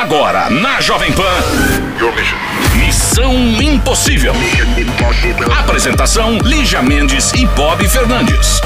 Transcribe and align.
Agora, 0.00 0.48
na 0.48 0.80
Jovem 0.80 1.10
Pan. 1.10 1.24
Missão 2.76 3.34
Impossível. 3.60 4.32
Apresentação: 5.58 6.38
Lígia 6.38 6.80
Mendes 6.80 7.32
e 7.32 7.44
Bob 7.46 7.86
Fernandes. 7.88 8.60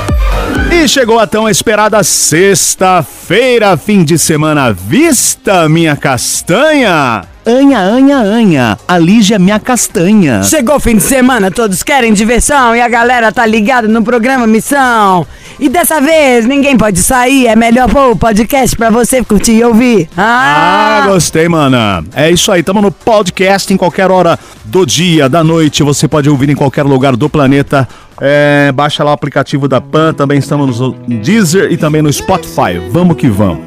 E 0.70 0.86
chegou 0.86 1.18
a 1.18 1.26
tão 1.26 1.48
esperada 1.48 2.02
sexta-feira, 2.04 3.78
fim 3.78 4.04
de 4.04 4.18
semana. 4.18 4.74
Vista, 4.74 5.70
minha 5.70 5.96
castanha? 5.96 7.24
Anha, 7.46 7.80
anha, 7.80 8.18
anha, 8.18 8.78
a 8.86 8.98
Lígia 8.98 9.38
minha 9.38 9.58
castanha. 9.58 10.42
Chegou 10.44 10.76
o 10.76 10.80
fim 10.80 10.96
de 10.96 11.02
semana, 11.02 11.50
todos 11.50 11.82
querem 11.82 12.12
diversão 12.12 12.76
e 12.76 12.80
a 12.80 12.88
galera 12.88 13.32
tá 13.32 13.44
ligada 13.46 13.88
no 13.88 14.02
programa 14.02 14.46
Missão. 14.46 15.26
E 15.62 15.68
dessa 15.68 16.00
vez 16.00 16.44
ninguém 16.44 16.76
pode 16.76 16.98
sair, 16.98 17.46
é 17.46 17.54
melhor 17.54 17.88
pôr 17.88 18.10
o 18.10 18.16
podcast 18.16 18.74
pra 18.76 18.90
você 18.90 19.22
curtir 19.22 19.52
e 19.52 19.64
ouvir. 19.64 20.08
Ah, 20.16 21.02
Ah, 21.04 21.06
gostei, 21.06 21.48
mana. 21.48 22.02
É 22.16 22.28
isso 22.28 22.50
aí, 22.50 22.64
tamo 22.64 22.82
no 22.82 22.90
podcast 22.90 23.72
em 23.72 23.76
qualquer 23.76 24.10
hora 24.10 24.36
do 24.64 24.84
dia, 24.84 25.28
da 25.28 25.44
noite. 25.44 25.84
Você 25.84 26.08
pode 26.08 26.28
ouvir 26.28 26.50
em 26.50 26.56
qualquer 26.56 26.82
lugar 26.82 27.14
do 27.14 27.30
planeta. 27.30 27.88
É, 28.20 28.72
baixa 28.72 29.04
lá 29.04 29.12
o 29.12 29.14
aplicativo 29.14 29.68
da 29.68 29.80
Pan, 29.80 30.12
também 30.12 30.38
estamos 30.40 30.80
no 30.80 30.90
Deezer 31.22 31.70
e 31.70 31.76
também 31.76 32.02
no 32.02 32.12
Spotify. 32.12 32.80
Vamos 32.90 33.16
que 33.16 33.28
vamos. 33.28 33.60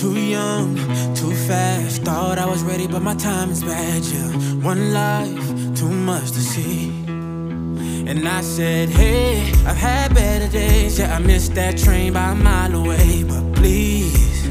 Too 0.00 0.16
young, 0.16 0.74
too 1.14 1.32
fast. 1.46 2.00
Thought 2.02 2.40
I 2.40 2.46
was 2.46 2.62
ready, 2.62 2.88
but 2.88 3.02
my 3.02 3.14
time 3.16 3.52
is 3.52 3.62
bad. 3.62 4.02
Yeah, 4.10 4.66
one 4.66 4.92
life, 4.94 5.78
too 5.78 5.90
much 5.90 6.32
to 6.32 6.40
see. 6.40 6.99
And 8.06 8.26
I 8.26 8.40
said, 8.40 8.88
Hey, 8.88 9.52
I've 9.66 9.76
had 9.76 10.14
better 10.14 10.48
days. 10.48 10.98
Yeah, 10.98 11.16
I 11.16 11.18
missed 11.18 11.54
that 11.54 11.76
train 11.78 12.12
by 12.12 12.30
a 12.30 12.34
mile 12.34 12.74
away. 12.74 13.24
But 13.24 13.52
please, 13.54 14.42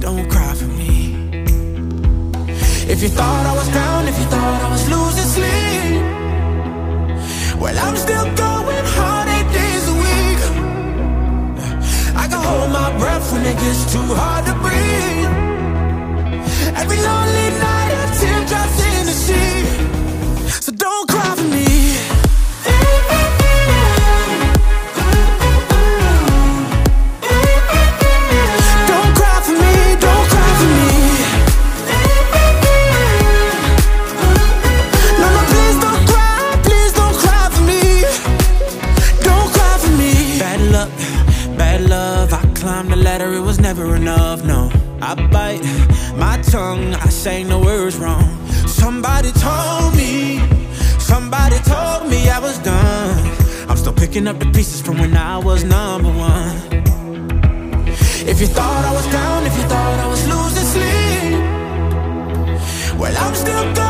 don't 0.00 0.28
cry 0.30 0.54
for 0.54 0.66
me. 0.66 1.14
If 2.92 3.02
you 3.02 3.08
thought 3.08 3.46
I 3.46 3.54
was 3.54 3.68
down, 3.68 4.08
if 4.08 4.18
you 4.18 4.24
thought 4.26 4.62
I 4.62 4.70
was 4.70 4.88
losing 4.88 5.30
sleep, 5.36 6.02
well, 7.60 7.78
I'm 7.86 7.96
still 7.96 8.24
going 8.36 8.86
hard 8.96 9.28
eight 9.36 9.50
days 9.60 9.84
a 9.88 9.96
week. 10.06 10.40
I 12.22 12.26
can 12.28 12.40
hold 12.48 12.70
my 12.72 12.90
breath 12.98 13.32
when 13.32 13.46
it 13.46 13.58
gets 13.58 13.92
too 13.92 14.06
hard 14.20 14.44
to 14.46 14.54
breathe. 14.64 15.32
Every 16.76 17.00
lonely 17.08 17.48
night, 17.66 17.92
a 18.02 18.06
teardrops 18.18 18.81
picking 54.12 54.28
up 54.28 54.38
the 54.38 54.46
pieces 54.52 54.82
from 54.82 54.98
when 54.98 55.16
I 55.16 55.38
was 55.38 55.64
number 55.64 56.10
one. 56.10 56.54
If 58.28 58.42
you 58.42 58.46
thought 58.46 58.84
I 58.84 58.92
was 58.92 59.06
down, 59.06 59.46
if 59.46 59.56
you 59.56 59.62
thought 59.62 60.00
I 60.00 60.06
was 60.06 60.22
losing 60.28 60.66
sleep, 60.74 61.38
well, 63.00 63.16
I'm 63.16 63.34
still 63.34 63.81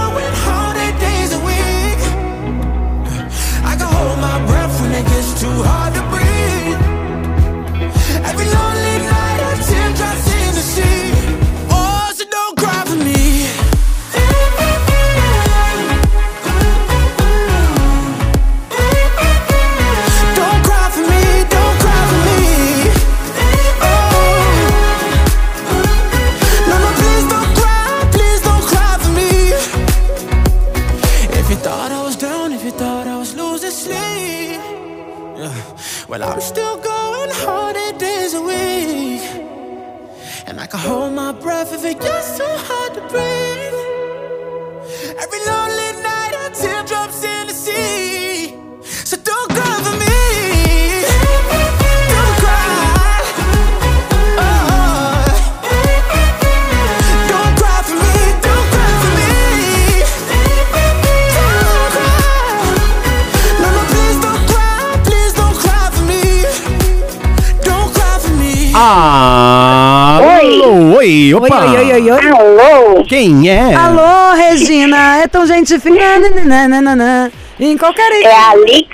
Ah, 68.84 70.18
Oi. 70.40 70.60
oi, 70.60 70.94
oi, 70.96 71.34
opa. 71.34 71.66
oi, 71.70 71.76
oi, 71.76 71.92
oi, 71.92 72.10
oi. 72.10 72.26
Alô? 72.30 73.04
Quem 73.04 73.48
é? 73.48 73.72
Alô, 73.76 74.34
Regina, 74.34 75.18
é 75.18 75.28
tão 75.28 75.46
gente 75.46 75.78
fina, 75.78 76.18
nananana. 76.44 77.30
em 77.60 77.78
qualquer... 77.78 78.10
É 78.24 78.34
a 78.34 78.56
Lick? 78.56 78.92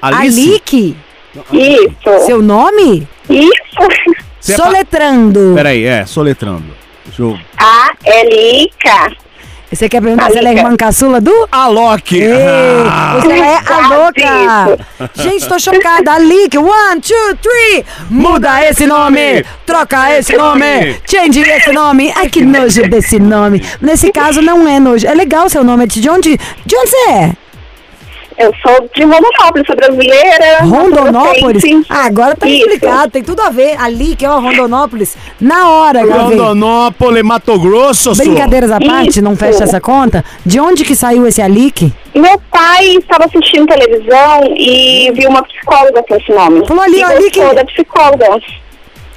Alice? 0.00 0.40
Alique? 0.40 0.96
Isso. 1.52 2.26
Seu 2.26 2.40
nome? 2.40 3.08
Isso. 3.28 3.52
Você 4.40 4.52
é 4.52 4.56
pa- 4.56 4.64
Soletrando. 4.66 5.52
Peraí, 5.56 5.84
é, 5.84 6.06
soletrando. 6.06 6.72
Deixa 7.04 7.22
eu... 7.22 7.36
A-L-I-K. 7.58 9.10
Você 9.72 9.88
quer 9.88 10.02
perguntar 10.02 10.30
se 10.30 10.36
ela 10.36 10.50
é 10.50 10.52
irmã 10.52 10.76
caçula 10.76 11.18
do... 11.18 11.32
Alok! 11.50 12.14
Ei, 12.14 12.30
Ah, 12.86 13.18
você 13.20 13.32
é 13.32 13.56
a 13.56 13.88
louca! 13.88 14.78
Gente, 15.14 15.48
tô 15.48 15.58
chocada. 15.58 16.12
Alique, 16.12 16.58
one, 16.58 17.00
two, 17.00 17.36
three! 17.40 17.84
Muda 18.10 18.62
esse 18.68 18.86
nome! 18.86 19.42
Troca 19.64 20.12
esse 20.12 20.36
nome! 20.36 20.96
Change 21.10 21.40
esse 21.40 21.72
nome! 21.72 22.12
Ai, 22.14 22.28
que 22.28 22.44
nojo 22.44 22.82
desse 22.88 23.18
nome! 23.18 23.64
Nesse 23.80 24.12
caso, 24.12 24.42
não 24.42 24.68
é 24.68 24.78
nojo. 24.78 25.06
É 25.06 25.14
legal 25.14 25.48
seu 25.48 25.64
nome. 25.64 25.86
De 25.86 26.08
onde, 26.10 26.38
de 26.66 26.76
onde 26.76 26.90
você 26.90 27.10
é? 27.10 27.32
Eu 28.42 28.52
sou 28.60 28.88
de 28.94 29.02
Rondonópolis, 29.04 29.66
sou 29.66 29.76
brasileira. 29.76 30.58
Rondonópolis? 30.64 31.62
Ah, 31.88 32.06
agora 32.06 32.34
tá 32.34 32.46
Isso. 32.48 32.58
explicado. 32.66 33.10
Tem 33.12 33.22
tudo 33.22 33.40
a 33.42 33.50
ver. 33.50 33.76
Alique, 33.80 34.26
ó, 34.26 34.40
Rondonópolis. 34.40 35.16
Na 35.40 35.70
hora, 35.70 36.04
gravei. 36.04 36.36
Rondonópolis, 36.36 37.22
Mato 37.22 37.58
Grosso, 37.58 38.14
sou. 38.14 38.24
Brincadeiras 38.26 38.70
à 38.72 38.80
parte, 38.80 39.20
não 39.22 39.32
Isso. 39.32 39.40
fecha 39.44 39.64
essa 39.64 39.80
conta. 39.80 40.24
De 40.44 40.58
onde 40.58 40.84
que 40.84 40.96
saiu 40.96 41.26
esse 41.26 41.40
Alique? 41.40 41.92
Meu 42.14 42.40
pai 42.50 42.96
estava 42.96 43.24
assistindo 43.26 43.66
televisão 43.66 44.42
e 44.56 45.10
viu 45.14 45.28
uma 45.30 45.42
psicóloga 45.44 46.02
com 46.02 46.16
esse 46.16 46.32
nome. 46.32 46.66
Falou 46.66 46.82
ali, 46.82 46.98
e 46.98 47.02
ali 47.04 47.22
gostou 47.24 47.48
que- 47.50 47.54
da 47.54 47.64
psicóloga. 47.64 48.26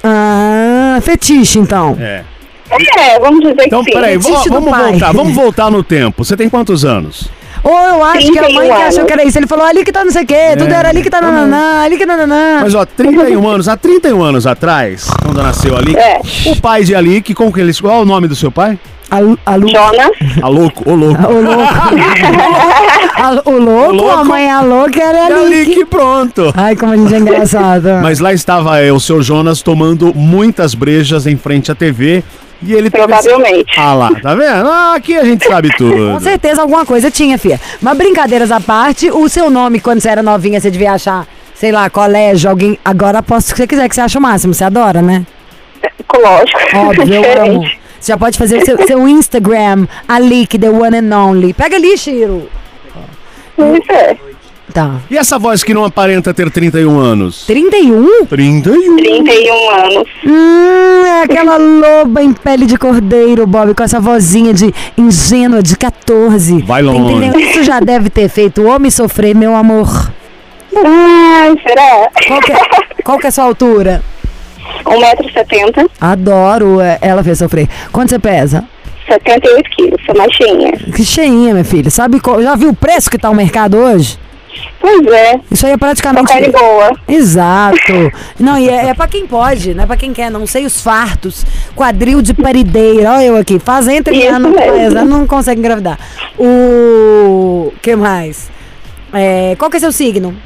Ah, 0.04 0.98
fetiche, 1.02 1.58
então. 1.58 1.96
É. 2.00 2.22
É, 2.98 3.18
vamos 3.20 3.40
dizer 3.40 3.62
Então, 3.66 3.84
que 3.84 3.90
sim. 3.92 3.96
peraí, 3.96 4.20
Fetiche 4.20 4.48
do 4.48 4.60
vamos 4.60 4.76
voltar, 4.76 5.12
vamos 5.12 5.34
voltar 5.36 5.70
no 5.70 5.82
tempo. 5.84 6.24
Você 6.24 6.36
tem 6.36 6.48
quantos 6.48 6.84
anos? 6.84 7.28
Ou 7.68 7.78
eu 7.88 8.02
acho 8.04 8.30
que 8.32 8.38
a 8.38 8.42
mãe 8.42 8.52
31 8.54 8.76
que 8.76 8.82
achou 8.82 9.04
que 9.04 9.12
era 9.12 9.24
isso. 9.24 9.38
Ele 9.38 9.46
falou 9.46 9.66
ali 9.66 9.84
que 9.84 9.90
tá 9.92 10.04
não 10.04 10.12
sei 10.12 10.22
o 10.22 10.26
quê, 10.26 10.54
tudo 10.56 10.72
era 10.72 10.88
ali 10.88 11.02
que 11.02 11.10
tá 11.10 11.20
nananã, 11.20 11.82
ali 11.82 11.96
que 11.98 12.06
nananã. 12.06 12.60
Mas 12.62 12.74
ó, 12.74 12.84
31 12.86 13.46
anos, 13.48 13.68
há 13.68 13.76
31 13.76 14.22
anos 14.22 14.46
atrás, 14.46 15.08
quando 15.22 15.42
nasceu 15.42 15.76
ali, 15.76 15.96
É. 15.96 16.20
o 16.46 16.56
pai 16.60 16.84
de 16.84 16.94
Ali, 16.94 17.20
como 17.34 17.52
que 17.52 17.60
ele, 17.60 17.74
qual 17.74 17.98
é 17.98 18.02
o 18.02 18.04
nome 18.04 18.28
do 18.28 18.36
seu 18.36 18.50
pai? 18.52 18.78
A, 19.10 19.18
Lu- 19.20 19.38
a 19.46 19.54
Lu... 19.54 19.68
Jonas. 19.68 20.10
A 20.42 20.48
louco, 20.48 20.90
o 20.90 20.94
louco. 20.94 21.22
O 21.26 21.40
louco. 21.40 21.62
A- 23.16 23.42
o 23.44 23.58
louco, 23.58 23.92
louco. 23.92 24.10
a 24.10 24.24
mãe 24.24 24.44
é 24.46 24.50
a 24.52 24.60
louca, 24.60 25.00
ela 25.00 25.18
é 25.18 25.28
E 25.30 25.32
a 25.32 25.36
ali 25.40 25.64
Lick. 25.64 25.74
que 25.74 25.84
pronto. 25.86 26.52
Ai, 26.56 26.76
como 26.76 26.92
a 26.92 26.96
gente 26.96 27.14
é 27.14 27.18
engraçado. 27.18 27.88
Mas 28.02 28.18
lá 28.18 28.32
estava 28.32 28.78
é, 28.80 28.92
o 28.92 29.00
seu 29.00 29.22
Jonas 29.22 29.62
tomando 29.62 30.12
muitas 30.14 30.74
brejas 30.74 31.26
em 31.26 31.36
frente 31.36 31.70
à 31.72 31.74
TV 31.74 32.22
e 32.62 32.72
ele 32.72 32.90
teve- 32.90 33.04
Provavelmente. 33.06 33.78
Ah 33.78 33.94
lá, 33.94 34.10
tá 34.20 34.34
vendo? 34.34 34.68
Ah, 34.68 34.94
aqui 34.96 35.16
a 35.16 35.24
gente 35.24 35.46
sabe 35.46 35.70
Com 35.76 35.76
tudo. 35.76 36.20
certeza 36.20 36.62
alguma 36.62 36.84
coisa 36.86 37.10
tinha, 37.10 37.36
fia. 37.38 37.60
Mas 37.80 37.96
brincadeiras 37.98 38.50
à 38.52 38.60
parte, 38.60 39.10
o 39.10 39.28
seu 39.28 39.50
nome, 39.50 39.80
quando 39.80 40.00
você 40.00 40.08
era 40.08 40.22
novinha, 40.22 40.60
você 40.60 40.70
devia 40.70 40.92
achar, 40.92 41.26
sei 41.54 41.70
lá, 41.72 41.88
colégio, 41.90 42.48
alguém. 42.50 42.78
Agora 42.84 43.22
posso 43.22 43.50
que 43.52 43.56
você 43.58 43.66
quiser, 43.66 43.88
que 43.88 43.94
você 43.94 44.00
acha 44.00 44.18
o 44.18 44.22
máximo, 44.22 44.54
você 44.54 44.64
adora, 44.64 45.00
né? 45.02 45.24
Lógico. 46.14 46.58
Óbvio, 46.76 47.14
eu 47.14 47.42
amo. 47.42 47.62
Você 48.00 48.12
já 48.12 48.16
pode 48.18 48.38
fazer 48.38 48.64
seu, 48.64 48.86
seu 48.86 49.08
Instagram, 49.08 49.86
ali, 50.08 50.46
que 50.46 50.58
the 50.58 50.70
one 50.70 50.96
and 50.98 51.16
only. 51.18 51.52
Pega 51.52 51.76
ali, 51.76 51.96
Chiro. 51.98 52.48
Isso 53.58 53.92
é. 53.92 54.16
Tá. 54.72 54.96
E 55.10 55.16
essa 55.16 55.38
voz 55.38 55.62
que 55.62 55.72
não 55.72 55.84
aparenta 55.84 56.34
ter 56.34 56.50
31 56.50 56.98
anos? 56.98 57.46
31? 57.46 58.26
31. 58.26 58.96
31 58.96 59.70
anos. 59.70 60.08
Hum, 60.26 61.04
é 61.06 61.22
aquela 61.22 61.56
loba 61.56 62.22
em 62.22 62.32
pele 62.32 62.66
de 62.66 62.76
cordeiro, 62.76 63.46
Bob, 63.46 63.74
com 63.74 63.82
essa 63.82 64.00
vozinha 64.00 64.52
de 64.52 64.74
ingênua 64.98 65.62
de 65.62 65.76
14. 65.76 66.62
Vai 66.62 66.82
longe. 66.82 67.30
31. 67.30 67.38
Isso 67.40 67.62
já 67.64 67.80
deve 67.80 68.10
ter 68.10 68.28
feito 68.28 68.62
o 68.62 68.66
homem 68.66 68.90
sofrer, 68.90 69.34
meu 69.34 69.54
amor. 69.54 70.10
Ai, 70.84 71.54
será? 71.66 72.10
Qual 72.26 72.40
que 72.40 72.52
é, 72.52 72.56
qual 73.04 73.18
que 73.18 73.26
é 73.26 73.28
a 73.28 73.32
sua 73.32 73.44
altura? 73.44 74.02
1,70m, 74.84 75.88
Adoro 76.00 76.80
é, 76.80 76.98
ela 77.00 77.22
fez 77.24 77.38
sofrer. 77.38 77.68
Quanto 77.92 78.10
você 78.10 78.18
pesa? 78.18 78.64
78 79.08 79.70
quilos, 79.70 80.00
sou 80.04 80.14
mais 80.16 80.32
cheinha. 80.34 80.72
Que 80.72 81.04
cheinha, 81.04 81.52
minha 81.52 81.64
filha. 81.64 81.88
Sabe, 81.90 82.18
qual- 82.20 82.42
já 82.42 82.56
viu 82.56 82.70
o 82.70 82.74
preço 82.74 83.08
que 83.10 83.16
tá 83.16 83.30
o 83.30 83.34
mercado 83.34 83.76
hoje? 83.76 84.18
Pois 84.86 85.06
é, 85.12 85.40
Isso 85.50 85.66
aí 85.66 85.72
é 85.72 85.76
praticamente. 85.76 86.28
carne 86.28 86.48
boa. 86.48 86.92
Exato. 87.08 87.92
Não, 88.38 88.56
e 88.56 88.68
é, 88.68 88.86
é 88.90 88.94
pra 88.94 89.08
quem 89.08 89.26
pode, 89.26 89.74
não 89.74 89.82
é 89.82 89.86
pra 89.86 89.96
quem 89.96 90.12
quer, 90.12 90.30
não 90.30 90.46
sei 90.46 90.64
os 90.64 90.80
fartos. 90.80 91.44
Quadril 91.74 92.22
de 92.22 92.32
parideira, 92.32 93.14
olha 93.14 93.24
eu 93.24 93.36
aqui. 93.36 93.58
Faz 93.58 93.88
entre 93.88 94.24
ano, 94.26 94.50
mesmo. 94.50 95.04
não 95.04 95.26
consegue 95.26 95.58
engravidar. 95.58 95.98
O 96.38 97.72
que 97.82 97.96
mais? 97.96 98.48
É, 99.12 99.56
qual 99.58 99.68
que 99.68 99.78
é 99.78 99.80
seu 99.80 99.90
signo? 99.90 100.36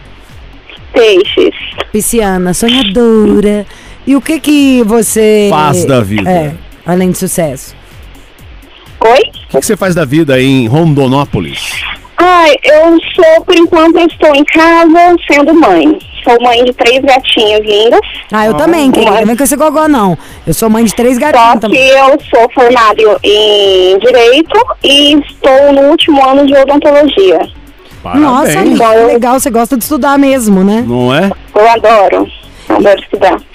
Peixes. 0.95 1.55
Pisciana, 1.93 2.55
sonhadora. 2.55 3.67
E 4.07 4.17
o 4.17 4.23
que 4.23 4.41
que 4.41 4.83
você 4.85 5.49
Faz 5.51 5.85
da 5.85 6.01
vida. 6.01 6.31
É, 6.31 6.55
além 6.87 7.11
de 7.11 7.19
sucesso. 7.19 7.75
Oi? 9.01 9.19
O 9.19 9.49
que 9.51 9.61
que 9.61 9.67
você 9.67 9.77
faz 9.77 9.95
da 9.95 10.07
vida 10.07 10.41
em 10.41 10.67
Rondonópolis? 10.67 11.83
Ai, 12.23 12.55
eu 12.65 12.99
sou, 13.15 13.45
por 13.45 13.57
enquanto, 13.57 13.99
eu 13.99 14.07
estou 14.07 14.35
em 14.35 14.45
casa 14.45 15.17
sendo 15.31 15.55
mãe. 15.55 15.99
Sou 16.23 16.39
mãe 16.43 16.63
de 16.65 16.73
três 16.75 17.01
gatinhas 17.01 17.61
lindas. 17.65 18.01
Ah, 18.31 18.45
eu 18.47 18.55
também, 18.55 18.91
querida. 18.93 19.11
mas- 19.13 19.21
Não 19.21 19.27
vem 19.29 19.37
com 19.37 19.43
esse 19.45 19.57
gogó, 19.57 19.89
não. 19.89 20.19
Eu 20.47 20.53
sou 20.53 20.69
mãe 20.69 20.85
de 20.85 20.95
três 20.95 21.15
Só 21.15 21.21
gatinhos 21.21 21.55
que 21.55 21.61
também. 21.61 21.89
eu 21.89 22.19
sou 22.29 22.51
formada 22.55 23.03
em 23.23 23.99
Direito 23.99 24.61
e 24.85 25.15
estou 25.21 25.73
no 25.73 25.89
último 25.91 26.23
ano 26.29 26.47
de 26.47 26.55
odontologia. 26.55 27.39
Nossa, 28.05 28.53
Parabéns. 28.55 28.79
que 28.79 28.85
legal, 29.13 29.39
você 29.41 29.51
gosta 29.51 29.77
de 29.77 29.83
estudar 29.85 30.19
mesmo, 30.19 30.63
né? 30.65 30.85
Não 30.87 31.15
é? 31.15 31.31
Eu 31.55 31.69
adoro. 31.71 32.27
Adoro 32.77 33.01
estudar. 33.01 33.41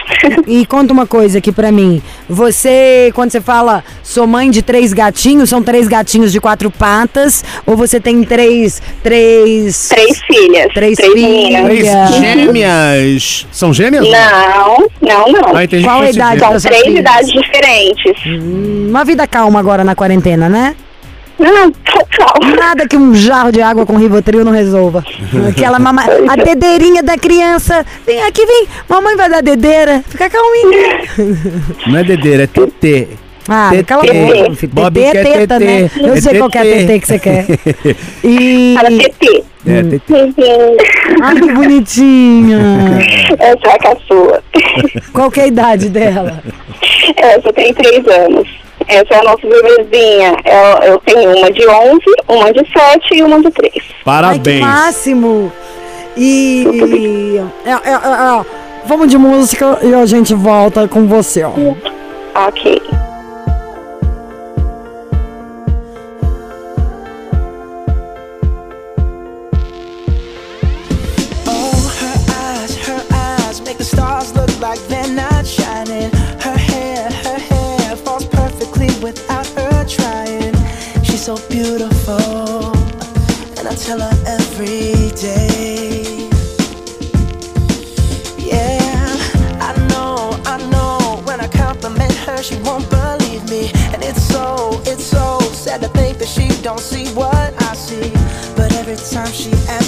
E 0.48 0.66
conta 0.68 0.94
uma 0.94 1.08
coisa 1.08 1.40
aqui 1.40 1.52
pra 1.52 1.72
mim. 1.72 2.02
Você, 2.30 3.12
quando 3.16 3.32
você 3.32 3.42
fala 3.42 3.84
sou 4.04 4.28
mãe 4.28 4.52
de 4.52 4.62
três 4.62 4.94
gatinhos, 4.94 5.50
são 5.50 5.64
três 5.64 5.88
gatinhos 5.88 6.32
de 6.32 6.40
quatro 6.40 6.70
patas? 6.70 7.44
Ou 7.66 7.76
você 7.76 8.00
tem 8.00 8.24
três. 8.24 8.82
Três. 9.04 9.90
Três 9.90 10.22
filhas. 10.22 10.74
Três. 10.74 10.96
Três 10.98 11.56
Olha. 11.56 12.08
gêmeas. 12.20 13.48
São 13.52 13.74
gêmeas? 13.74 14.08
Não, 14.08 14.88
não, 15.02 15.32
não. 15.32 15.42
Ah, 15.56 15.84
Qual 15.84 16.02
a 16.02 16.10
idade 16.10 16.40
São 16.40 16.60
três 16.60 16.84
filhas? 16.84 17.00
idades 17.00 17.32
diferentes. 17.32 18.14
Uma 18.88 19.04
vida 19.04 19.28
calma 19.28 19.60
agora 19.60 19.84
na 19.84 19.96
quarentena, 19.96 20.48
né? 20.48 20.76
Não, 21.38 21.72
total. 21.72 22.34
Nada 22.58 22.88
que 22.88 22.96
um 22.96 23.14
jarro 23.14 23.52
de 23.52 23.62
água 23.62 23.86
com 23.86 23.98
Rivotril 23.98 24.44
não 24.46 24.52
resolva. 24.52 25.04
Aquela 25.50 25.80
mama... 25.80 26.04
A 26.30 26.36
dedeirinha 26.42 27.04
da 27.04 27.18
criança. 27.18 27.86
Vem 28.06 28.22
aqui, 28.24 28.46
vem. 28.46 28.68
Mamãe 28.88 29.16
vai 29.16 29.30
dar 29.30 29.42
dedeira. 29.42 30.04
Fica 30.08 30.30
calminha. 30.30 31.02
Não 31.88 32.00
é 32.00 32.04
dedeira, 32.04 32.44
é 32.44 32.48
TT. 32.48 33.08
Ah, 33.48 33.70
TT. 33.72 33.84
cala 33.84 34.04
a 34.04 34.14
boca. 34.14 34.68
Bob 34.72 35.00
é 35.04 35.12
quer 35.12 35.24
teta, 35.24 35.56
TT. 35.60 35.66
né? 35.66 35.90
Eu 35.98 36.14
É 36.16 36.22
sei 36.22 36.38
qual 36.40 36.50
é 36.54 36.58
a 36.58 36.62
TT. 36.64 36.86
TT 36.86 37.00
que 37.00 37.08
você 37.08 37.20
quer. 37.20 37.46
E... 38.24 38.76
Fala 38.76 38.90
TT. 38.90 39.44
É, 39.68 39.84
TT. 39.84 40.78
Ai, 41.22 41.36
que 41.36 41.52
bonitinha. 41.54 42.58
Essa 43.40 43.68
é 43.68 43.72
a 43.76 43.80
caçula. 43.80 44.44
Qual 45.14 45.30
que 45.30 45.40
é 45.42 45.44
a 45.44 45.48
idade 45.48 45.90
dela? 45.90 46.42
Essa 47.18 47.54
tem 47.54 47.74
três 47.74 48.08
anos. 48.08 48.48
Essa 48.88 49.16
é 49.16 49.20
a 49.20 49.24
nossa 49.24 49.48
bebezinha. 49.48 50.36
Eu, 50.46 50.94
eu 50.94 50.98
tenho 51.00 51.36
uma 51.38 51.52
de 51.52 51.68
11, 51.68 52.00
uma 52.28 52.54
de 52.54 52.60
7 52.72 53.16
e 53.16 53.24
uma 53.24 53.42
de 53.42 53.52
3. 53.52 53.74
Ai, 53.76 53.82
que 53.82 54.04
Parabéns. 54.04 54.62
máximo. 54.62 55.52
E... 56.18 57.42
é, 57.66 57.70
é, 57.70 57.74
é, 57.74 57.94
é, 57.94 58.46
vamos 58.86 59.08
de 59.10 59.18
música 59.18 59.80
e 59.82 59.94
a 59.94 60.06
gente 60.06 60.34
volta 60.34 60.88
com 60.88 61.08
você, 61.08 61.44
ó. 61.44 61.52
Ok. 62.48 62.82
So 81.26 81.38
beautiful, 81.50 82.72
and 83.58 83.68
I 83.68 83.74
tell 83.74 84.00
her 84.00 84.16
every 84.28 85.10
day. 85.16 86.30
Yeah, 88.38 89.18
I 89.60 89.74
know, 89.90 90.40
I 90.46 90.58
know. 90.70 91.24
When 91.24 91.40
I 91.42 91.48
compliment 91.48 92.14
her, 92.28 92.44
she 92.44 92.58
won't 92.58 92.88
believe 92.92 93.44
me, 93.50 93.72
and 93.92 94.04
it's 94.04 94.22
so, 94.22 94.80
it's 94.86 95.04
so 95.04 95.40
sad 95.40 95.82
to 95.82 95.88
think 95.98 96.20
that 96.20 96.28
she 96.28 96.48
don't 96.62 96.80
see 96.80 97.08
what 97.16 97.60
I 97.60 97.74
see. 97.74 98.12
But 98.56 98.76
every 98.76 98.98
time 98.98 99.32
she 99.32 99.52
asks 99.68 99.85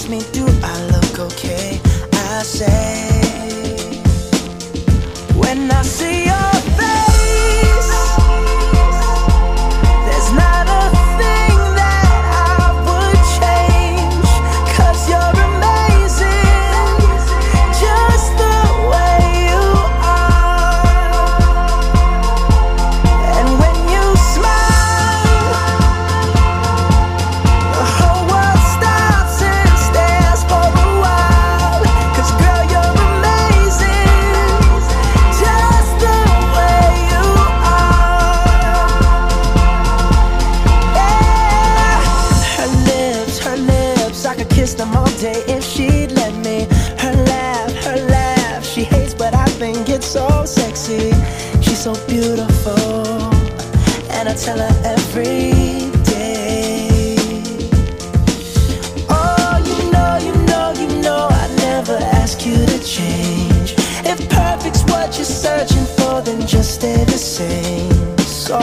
you 62.47 62.65
to 62.65 62.79
change. 62.79 63.75
If 64.11 64.29
perfect's 64.29 64.83
what 64.83 65.15
you're 65.17 65.25
searching 65.25 65.85
for, 65.97 66.21
then 66.21 66.45
just 66.47 66.75
stay 66.75 67.03
the 67.03 67.17
same. 67.17 68.17
So 68.19 68.59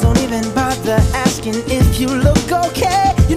don't 0.00 0.20
even 0.20 0.44
bother 0.54 1.00
asking 1.26 1.56
if 1.66 2.00
you 2.00 2.08
look 2.08 2.46
okay. 2.66 3.14
You 3.28 3.36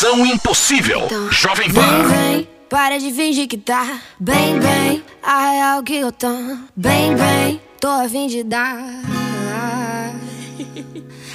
Missão 0.00 0.26
Impossível. 0.26 1.02
Então, 1.04 1.30
Jovem 1.30 1.72
Pan. 1.72 2.02
Vem, 2.04 2.34
vem, 2.34 2.48
para 2.68 2.98
de 2.98 3.12
fingir 3.12 3.46
que 3.46 3.56
tá 3.56 4.00
bem, 4.18 4.58
bem. 4.58 5.04
A 5.22 5.50
real 5.50 5.82
que 5.82 5.96
eu 5.96 6.10
tô 6.10 6.28
bem, 6.76 7.14
bem. 7.14 7.60
Tô 7.80 7.88
a 7.88 8.08
fim 8.08 8.26
de 8.26 8.42
dar. 8.42 8.78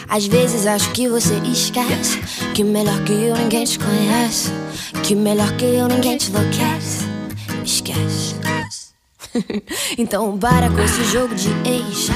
Às 0.07 0.25
vezes 0.27 0.67
acho 0.67 0.91
que 0.91 1.09
você 1.09 1.33
esquece 1.51 2.19
Que 2.53 2.63
melhor 2.63 3.03
que 3.03 3.11
eu 3.11 3.35
ninguém 3.35 3.65
te 3.65 3.79
conhece 3.79 4.51
Que 5.01 5.15
melhor 5.15 5.51
que 5.57 5.65
eu 5.65 5.87
ninguém 5.87 6.15
te 6.17 6.29
enlouquece 6.29 7.05
Esquece 7.63 8.44
então 9.97 10.37
para 10.37 10.69
com 10.69 10.81
esse 10.81 11.03
jogo 11.05 11.33
de 11.35 11.49
ex. 11.67 12.09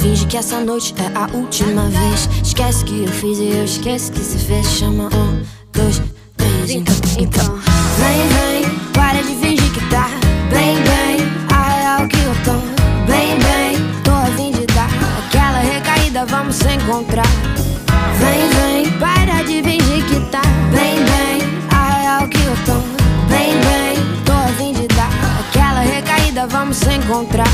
Finge 0.00 0.26
que 0.26 0.36
essa 0.36 0.60
noite 0.60 0.94
é 0.98 1.16
a 1.16 1.36
última 1.36 1.82
vez. 1.88 2.28
Esquece 2.42 2.84
que 2.84 3.02
eu 3.02 3.08
fiz 3.08 3.38
e 3.38 3.50
eu 3.50 3.64
esqueço 3.64 4.12
que 4.12 4.20
se 4.20 4.38
fez. 4.38 4.66
Chama 4.66 5.10
um, 5.14 5.42
dois, 5.72 6.00
três. 6.36 6.70
Então, 6.70 6.94
então. 7.18 7.58
Vem, 7.98 8.62
vem, 8.62 8.78
para 8.92 9.22
de 9.22 9.34
fingir 9.34 9.72
que 9.72 9.90
tá 9.90 10.08
bem, 10.50 10.76
bem. 10.76 11.26
A 11.52 11.68
real 11.68 12.08
que 12.08 12.16
eu 12.16 12.34
tô 12.44 12.52
bem, 13.10 13.38
bem. 13.38 14.02
Tô 14.02 14.12
a 14.12 14.26
fim 14.36 14.52
de 14.52 14.66
dar 14.66 14.88
aquela 15.18 15.58
recaída, 15.58 16.24
vamos 16.26 16.56
se 16.56 16.72
encontrar. 16.72 17.26
Vem, 18.18 18.84
vem, 18.84 18.98
para 18.98 19.42
de 19.42 19.62
fingir 19.62 20.06
que 20.06 20.20
tá 20.30 20.42
bem, 20.72 20.96
bem. 20.96 21.68
A 21.70 22.00
real 22.00 22.28
que 22.28 22.38
eu 22.38 22.54
tô 22.64 22.99
recaída, 26.30 26.46
vamos 26.46 26.76
se 26.76 26.92
encontrar. 26.94 27.48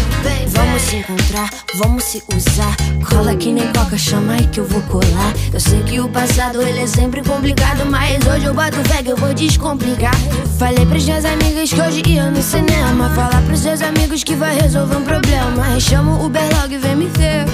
Vamos 0.48 0.82
se 0.82 0.96
encontrar, 0.96 1.50
vamos 1.76 2.04
se 2.04 2.22
usar. 2.34 2.76
Cola 3.08 3.34
que 3.34 3.52
nem 3.52 3.66
coca, 3.72 3.96
chama 3.96 4.34
aí 4.34 4.46
que 4.46 4.60
eu 4.60 4.66
vou 4.66 4.80
colar. 4.82 5.32
Eu 5.52 5.60
sei 5.60 5.82
que 5.82 6.00
o 6.00 6.08
passado 6.08 6.62
ele 6.62 6.80
é 6.80 6.86
sempre 6.86 7.22
complicado, 7.22 7.84
mas 7.86 8.24
hoje 8.26 8.44
eu 8.46 8.54
boto 8.54 8.76
fé 8.88 9.02
que 9.02 9.10
eu 9.10 9.16
vou 9.16 9.32
descomplicar. 9.34 10.14
Falei 10.58 10.84
pras 10.86 11.04
minhas 11.04 11.24
amigas 11.24 11.72
que 11.72 11.80
hoje 11.80 12.02
ia 12.06 12.30
no 12.30 12.42
cinema. 12.42 13.10
Falar 13.10 13.42
pros 13.42 13.60
seus 13.60 13.82
amigos 13.82 14.22
que 14.22 14.34
vai 14.34 14.58
resolver 14.58 14.96
um 14.96 15.04
problema. 15.04 15.80
Chama 15.80 16.12
o 16.12 16.26
Uber 16.26 16.42
logo 16.60 16.74
e 16.74 16.78
vem 16.78 16.96
me 16.96 17.06
ver. 17.06 17.46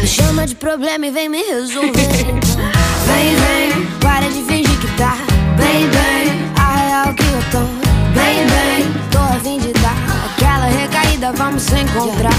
Me 0.00 0.06
chama 0.06 0.46
de 0.46 0.54
problema 0.54 1.06
e 1.06 1.10
vem 1.10 1.28
me 1.28 1.42
resolver. 1.42 1.92
Vem, 3.04 3.34
vem, 3.34 3.86
para 3.98 4.28
de 4.28 4.42
fingir 4.44 4.78
que 4.78 4.86
tá 4.96 5.16
bem, 5.56 5.88
bem. 5.88 6.52
A 6.56 6.76
real 6.76 7.14
que 7.14 7.22
eu 7.24 7.50
tô 7.50 7.81
vamos 11.52 11.64
se 11.64 11.80
encontrar. 11.80 12.32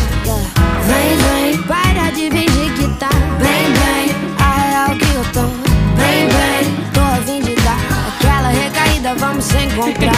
Vem, 0.87 1.17
vem, 1.17 1.63
para 1.63 2.09
de 2.11 2.31
fingir 2.31 2.73
que 2.73 2.87
tá 2.97 3.09
bem, 3.39 3.71
bem. 3.73 4.15
A 4.39 4.55
real 4.55 4.97
que 4.97 5.05
eu 5.13 5.23
tô 5.31 5.41
bem, 5.95 6.27
bem. 6.27 6.75
Tô 6.93 6.99
a 6.99 7.17
fim 7.23 7.41
de 7.41 7.55
dar 7.61 7.77
aquela 8.07 8.49
recaída, 8.49 9.13
vamos 9.15 9.45
se 9.45 9.57
encontrar. 9.57 10.15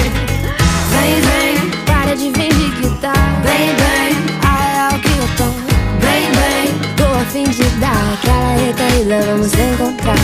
Vem, 0.91 1.21
vem, 1.21 1.71
para 1.85 2.15
de 2.15 2.31
fingir 2.31 2.71
que 2.79 2.89
tá 3.01 3.13
bem, 3.43 3.75
bem. 3.75 4.15
A 4.43 4.87
real 4.87 4.99
que 5.01 5.09
eu 5.09 5.27
tô 5.35 5.51
bem, 5.99 6.31
bem. 6.31 6.95
Tô 6.95 7.03
a 7.03 7.25
fim 7.25 7.43
de 7.43 7.69
dar 7.81 8.13
aquela 8.13 8.55
recaída, 8.65 9.25
vamos 9.25 9.47
se 9.47 9.61
encontrar. 9.61 10.15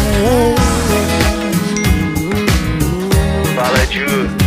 Fala, 3.53 3.85
Ju. 3.91 4.40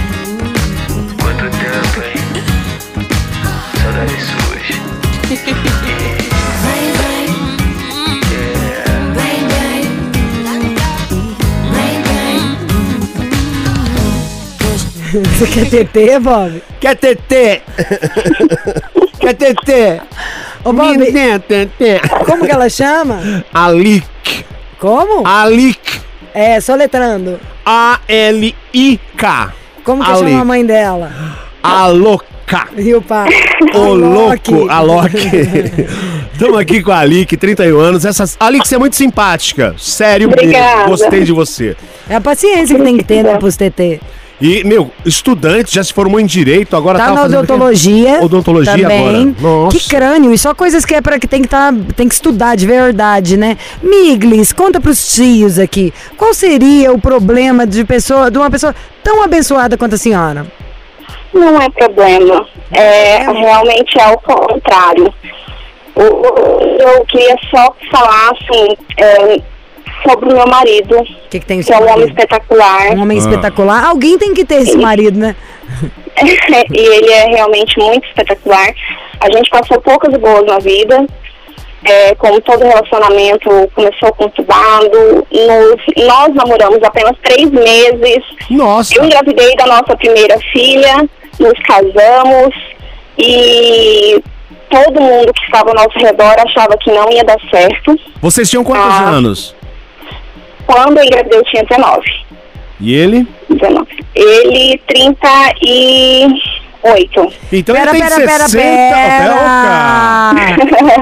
Você 15.34 15.46
quer 15.46 15.84
TT, 15.84 16.18
Bob? 16.20 16.62
Quer 16.80 16.96
TT? 16.96 17.62
Quer 19.18 19.34
TT? 19.34 20.02
Ô, 20.64 20.72
Bob, 20.72 20.98
como 22.26 22.44
que 22.44 22.52
ela 22.52 22.68
chama? 22.68 23.44
Alic. 23.52 24.44
Como? 24.78 25.26
Alic. 25.26 26.00
É, 26.32 26.60
soletrando. 26.60 27.40
A-L-I-K. 27.64 29.52
Como 29.82 30.04
que 30.04 30.10
Ali. 30.10 30.20
chama 30.30 30.40
a 30.40 30.44
mãe 30.44 30.64
dela? 30.64 31.10
A 31.62 31.86
louca. 32.50 32.68
O 32.96 33.02
pai? 33.02 33.28
Ô, 33.74 33.94
louco, 33.94 34.68
a 34.70 34.80
Loki. 34.80 35.18
Estamos 36.32 36.58
aqui 36.60 36.82
com 36.82 36.92
a 36.92 36.98
Alic, 36.98 37.36
31 37.36 37.78
anos. 37.78 38.04
Essa... 38.04 38.24
Alic, 38.38 38.66
você 38.66 38.74
é 38.74 38.78
muito 38.78 38.96
simpática. 38.96 39.74
Sério 39.78 40.28
mesmo. 40.28 40.42
Obrigada. 40.42 40.88
Gostei 40.88 41.24
de 41.24 41.32
você. 41.32 41.76
É 42.08 42.16
a 42.16 42.20
paciência 42.20 42.76
que 42.76 42.82
tem 42.82 42.96
que 42.96 43.04
ter, 43.04 43.22
né, 43.22 43.36
pros 43.38 43.56
TT. 43.56 44.00
E, 44.40 44.64
meu, 44.64 44.90
estudante, 45.06 45.72
já 45.72 45.82
se 45.82 45.92
formou 45.92 46.18
em 46.18 46.26
direito, 46.26 46.76
agora 46.76 46.98
Tá 46.98 47.06
tava 47.06 47.28
na 47.28 47.38
odontologia. 47.38 48.20
Odontologia 48.20 48.72
também. 48.72 48.98
agora. 49.08 49.34
Nossa. 49.40 49.78
Que 49.78 49.88
crânio. 49.88 50.34
E 50.34 50.38
só 50.38 50.52
coisas 50.52 50.84
que 50.84 50.94
é 50.94 51.00
para 51.00 51.18
que 51.20 51.28
tem 51.28 51.40
que 51.40 51.48
tá, 51.48 51.72
tem 51.96 52.08
que 52.08 52.14
estudar 52.14 52.56
de 52.56 52.66
verdade, 52.66 53.36
né? 53.36 53.56
Miglis, 53.82 54.52
conta 54.52 54.80
pros 54.80 55.14
tios 55.14 55.58
aqui. 55.58 55.94
Qual 56.16 56.34
seria 56.34 56.92
o 56.92 57.00
problema 57.00 57.64
de 57.64 57.84
pessoa, 57.84 58.28
de 58.30 58.36
uma 58.36 58.50
pessoa 58.50 58.74
tão 59.04 59.22
abençoada 59.22 59.78
quanto 59.78 59.94
a 59.94 59.98
senhora? 59.98 60.46
Não 61.34 61.60
é 61.60 61.68
problema. 61.68 62.46
É, 62.72 63.18
realmente 63.30 63.98
é 63.98 64.06
o 64.08 64.18
contrário. 64.18 65.12
Eu 65.96 67.04
queria 67.06 67.36
só 67.50 67.74
falar 67.90 68.32
assim, 68.32 68.76
é, 68.96 69.40
sobre 70.06 70.32
o 70.32 70.36
meu 70.36 70.46
marido, 70.46 70.98
O 70.98 71.28
que, 71.30 71.40
que 71.40 71.46
tem 71.46 71.62
que 71.62 71.72
é 71.72 71.78
um 71.78 71.90
homem 71.90 72.06
espetacular. 72.06 72.92
Um 72.92 73.02
homem 73.02 73.18
espetacular. 73.18 73.84
Alguém 73.84 74.18
tem 74.18 74.34
que 74.34 74.44
ter 74.44 74.56
esse 74.56 74.76
marido, 74.76 75.18
né? 75.18 75.36
e 76.72 76.78
ele 76.78 77.10
é 77.10 77.26
realmente 77.26 77.78
muito 77.78 78.06
espetacular. 78.08 78.72
A 79.20 79.30
gente 79.30 79.50
passou 79.50 79.80
poucas 79.80 80.14
boas 80.18 80.44
na 80.46 80.58
vida. 80.58 81.06
É, 81.86 82.14
como 82.14 82.40
todo 82.40 82.64
relacionamento 82.64 83.50
começou 83.74 84.10
conturbado, 84.14 85.26
nos, 85.30 86.06
nós 86.06 86.34
namoramos 86.34 86.82
apenas 86.82 87.12
três 87.22 87.50
meses. 87.50 88.24
Nossa. 88.48 88.96
Eu 88.96 89.04
engravidei 89.04 89.54
da 89.54 89.66
nossa 89.66 89.94
primeira 89.94 90.38
filha, 90.50 91.06
nos 91.40 91.58
casamos 91.66 92.54
e 93.18 94.22
todo 94.70 95.00
mundo 95.00 95.32
que 95.32 95.44
estava 95.44 95.70
ao 95.70 95.74
nosso 95.76 95.98
redor 95.98 96.34
achava 96.38 96.76
que 96.78 96.90
não 96.90 97.10
ia 97.10 97.24
dar 97.24 97.38
certo. 97.50 97.98
Vocês 98.20 98.48
tinham 98.50 98.64
quantos 98.64 98.84
Ah. 99.00 99.08
anos? 99.10 99.54
Quando 100.66 100.98
eu 100.98 101.04
engravidei, 101.04 101.38
eu 101.38 101.44
tinha 101.44 101.62
19. 101.64 102.02
E 102.80 102.94
ele? 102.94 103.26
19. 103.50 103.86
Ele, 104.14 104.80
38. 106.84 107.32
Então 107.52 107.74
Pera, 107.74 107.90
ele 107.90 108.00
tem 108.00 108.08
pera, 108.08 108.16
pera, 108.26 108.48
60. 108.48 108.58
pera. 108.60 109.34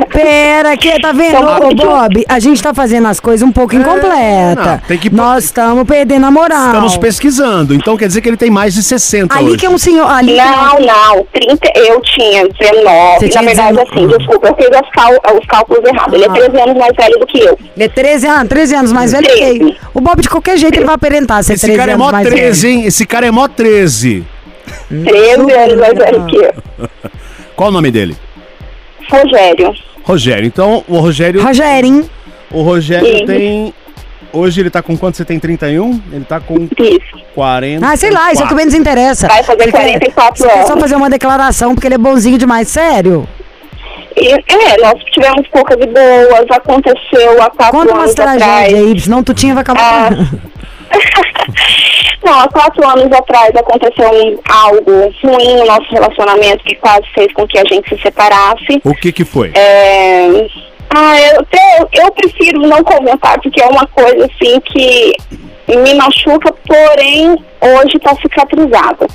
Pera, 0.12 0.76
que 0.76 1.00
tá 1.00 1.10
vendo, 1.12 1.36
Então, 1.38 1.68
ô 1.70 1.74
Bob? 1.74 2.24
A 2.28 2.38
gente 2.38 2.62
tá 2.62 2.72
fazendo 2.74 3.08
as 3.08 3.18
coisas 3.18 3.46
um 3.46 3.50
pouco 3.50 3.74
incompleta. 3.74 4.64
não, 4.64 4.78
tem 4.86 4.98
que- 4.98 5.10
Nós 5.10 5.44
estamos 5.44 5.84
perdendo 5.84 6.26
a 6.26 6.30
moral. 6.30 6.66
Estamos 6.66 6.96
pesquisando, 6.96 7.74
então 7.74 7.96
quer 7.96 8.06
dizer 8.08 8.20
que 8.20 8.28
ele 8.28 8.36
tem 8.36 8.50
mais 8.50 8.74
de 8.74 8.82
60 8.82 9.34
Ali 9.34 9.46
hoje. 9.48 9.56
que 9.56 9.66
é 9.66 9.70
um 9.70 9.78
senhor. 9.78 10.06
Ali 10.08 10.36
Não, 10.36 10.78
não, 10.80 11.26
30, 11.32 11.68
eu 11.76 12.00
tinha 12.02 12.46
19. 12.48 13.18
Você 13.18 13.28
tinha 13.28 13.42
Na 13.42 13.48
verdade, 13.48 13.76
19. 13.76 13.90
assim, 13.90 14.18
desculpa, 14.18 14.48
eu 14.48 14.54
fiz 14.56 14.68
cal- 14.92 15.38
os 15.40 15.46
cálculos 15.46 15.84
errados. 15.88 16.14
Ele 16.14 16.24
é 16.24 16.28
Ah. 16.28 16.32
13 16.32 16.60
anos 16.60 16.76
mais 16.78 16.92
velho 16.96 17.18
do 17.18 17.26
que 17.26 17.38
eu. 17.40 17.58
Ele 17.74 17.84
é 17.84 17.88
13 17.88 18.26
anos, 18.26 18.48
13 18.48 18.74
anos 18.74 18.92
mais 18.92 19.12
velho 19.12 19.24
que 19.26 19.32
13. 19.32 19.46
ele. 19.62 19.76
O 19.94 20.00
Bob, 20.00 20.20
de 20.22 20.28
qualquer 20.28 20.56
jeito, 20.58 20.76
ele 20.76 20.84
vai 20.86 20.94
aparentar 20.94 21.42
ser 21.42 21.54
Esse 21.54 21.62
13 21.66 21.78
cara 21.78 21.92
é 21.92 21.96
mó 21.96 22.12
mais 22.12 22.28
13, 22.28 22.66
velho. 22.68 22.80
hein? 22.80 22.86
Esse 22.86 23.06
cara 23.06 23.26
é 23.26 23.30
mó 23.30 23.48
13. 23.48 24.24
13 24.88 25.52
anos 25.52 25.76
mais 25.78 25.94
velho 25.94 26.26
que 26.26 26.36
eu. 26.36 26.54
Qual 27.56 27.68
o 27.68 27.72
nome 27.72 27.90
dele? 27.90 28.16
Rogério. 29.10 29.74
Rogério. 30.04 30.46
Então, 30.46 30.84
o 30.88 30.98
Rogério. 30.98 31.42
Rogerinho, 31.42 32.08
O 32.50 32.62
Rogério 32.62 33.18
Sim. 33.18 33.26
tem. 33.26 33.74
Hoje 34.32 34.60
ele 34.62 34.70
tá 34.70 34.80
com 34.82 34.96
quanto? 34.96 35.16
Você 35.18 35.24
tem 35.26 35.38
31? 35.38 36.00
Ele 36.10 36.24
tá 36.24 36.40
com 36.40 36.66
Isso. 36.78 37.22
40. 37.34 37.86
ah, 37.86 37.96
sei 37.96 38.10
lá, 38.10 38.32
isso 38.32 38.42
é 38.42 38.46
o 38.46 38.48
que 38.48 38.54
menos 38.54 38.72
interessa. 38.74 39.28
Vai 39.28 39.42
fazer 39.42 39.62
Ele 39.64 39.72
quer- 39.72 39.82
44 39.82 40.36
Você 40.42 40.48
quer 40.48 40.62
só 40.66 40.72
anos. 40.72 40.82
fazer 40.82 40.94
uma 40.96 41.10
declaração, 41.10 41.74
porque 41.74 41.86
ele 41.86 41.96
é 41.96 41.98
bonzinho 41.98 42.38
demais, 42.38 42.68
sério. 42.68 43.28
E, 44.16 44.28
é, 44.32 44.76
nós 44.80 44.94
tivemos 45.12 45.46
poucas 45.48 45.76
e 45.80 45.86
boas. 45.86 46.46
Aconteceu 46.50 47.42
há 47.42 47.50
quatro 47.50 47.78
Conta 47.78 47.92
umas 47.92 48.04
anos 48.04 48.18
atrás. 48.20 48.38
tragédias 48.42 48.80
aí, 48.80 49.00
senão 49.00 49.22
Tutinha 49.22 49.52
vai 49.54 49.62
acabar. 49.62 50.12
Ah. 50.14 50.52
Não, 52.24 52.40
há 52.40 52.48
quatro 52.48 52.86
anos 52.86 53.12
atrás 53.12 53.50
aconteceu 53.56 54.08
um- 54.10 54.38
algo 54.48 55.14
ruim 55.22 55.56
no 55.56 55.66
nosso 55.66 55.90
relacionamento 55.90 56.62
que 56.64 56.76
quase 56.76 57.02
fez 57.14 57.32
com 57.32 57.46
que 57.46 57.58
a 57.58 57.64
gente 57.64 57.88
se 57.88 58.00
separasse. 58.02 58.80
O 58.84 58.94
que 58.94 59.10
que 59.12 59.24
foi? 59.24 59.52
É... 59.54 60.46
Ah, 60.94 61.18
eu, 61.20 61.40
até- 61.40 61.88
eu 62.04 62.12
prefiro 62.12 62.60
não 62.60 62.82
comentar, 62.84 63.40
porque 63.40 63.62
é 63.62 63.66
uma 63.66 63.86
coisa 63.88 64.26
assim 64.26 64.60
que 64.60 65.12
me 65.68 65.94
machuca, 65.94 66.52
porém 66.66 67.30
hoje 67.60 67.96
está 67.96 68.14
cicatrizada. 68.16 69.06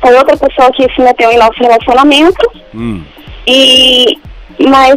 Foi 0.00 0.14
outra 0.16 0.34
pessoa 0.36 0.72
que 0.72 0.90
se 0.94 1.00
meteu 1.02 1.30
em 1.30 1.36
nosso 1.36 1.58
relacionamento 1.60 2.50
Hum. 2.74 3.02
e 3.46 4.18
mas 4.66 4.96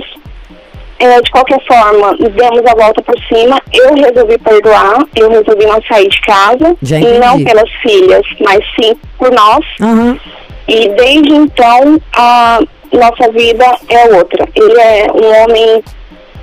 é, 1.03 1.21
de 1.21 1.31
qualquer 1.31 1.59
forma, 1.65 2.15
demos 2.17 2.65
a 2.65 2.75
volta 2.75 3.01
por 3.01 3.15
cima. 3.27 3.59
Eu 3.73 3.93
resolvi 3.95 4.37
perdoar, 4.37 4.99
eu 5.15 5.29
resolvi 5.29 5.65
não 5.65 5.81
sair 5.83 6.07
de 6.07 6.21
casa. 6.21 6.75
E 6.81 7.19
não 7.19 7.43
pelas 7.43 7.69
filhas, 7.81 8.25
mas 8.39 8.59
sim 8.79 8.95
por 9.17 9.31
nós. 9.31 9.65
Aham. 9.81 10.19
E 10.67 10.89
desde 10.89 11.33
então, 11.33 11.99
a 12.15 12.59
nossa 12.93 13.31
vida 13.31 13.65
é 13.89 14.15
outra. 14.15 14.47
Ele 14.55 14.79
é 14.79 15.07
um 15.11 15.43
homem, 15.43 15.83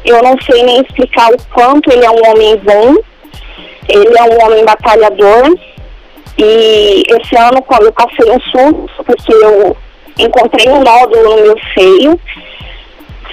eu 0.04 0.22
não 0.22 0.36
sei 0.42 0.62
nem 0.62 0.82
explicar 0.82 1.32
o 1.32 1.36
quanto 1.54 1.90
ele 1.90 2.04
é 2.04 2.10
um 2.10 2.30
homem 2.30 2.56
bom. 2.58 2.96
Ele 3.88 4.18
é 4.18 4.22
um 4.22 4.44
homem 4.44 4.64
batalhador. 4.64 5.56
E 6.38 7.02
esse 7.08 7.36
ano, 7.36 7.62
quando 7.62 7.86
eu 7.86 7.92
passei 7.92 8.30
um 8.30 8.40
susto, 8.40 9.04
porque 9.04 9.32
eu 9.32 9.76
encontrei 10.18 10.68
um 10.68 10.82
nódulo 10.82 11.36
no 11.36 11.42
meu 11.42 11.56
seio, 11.74 12.20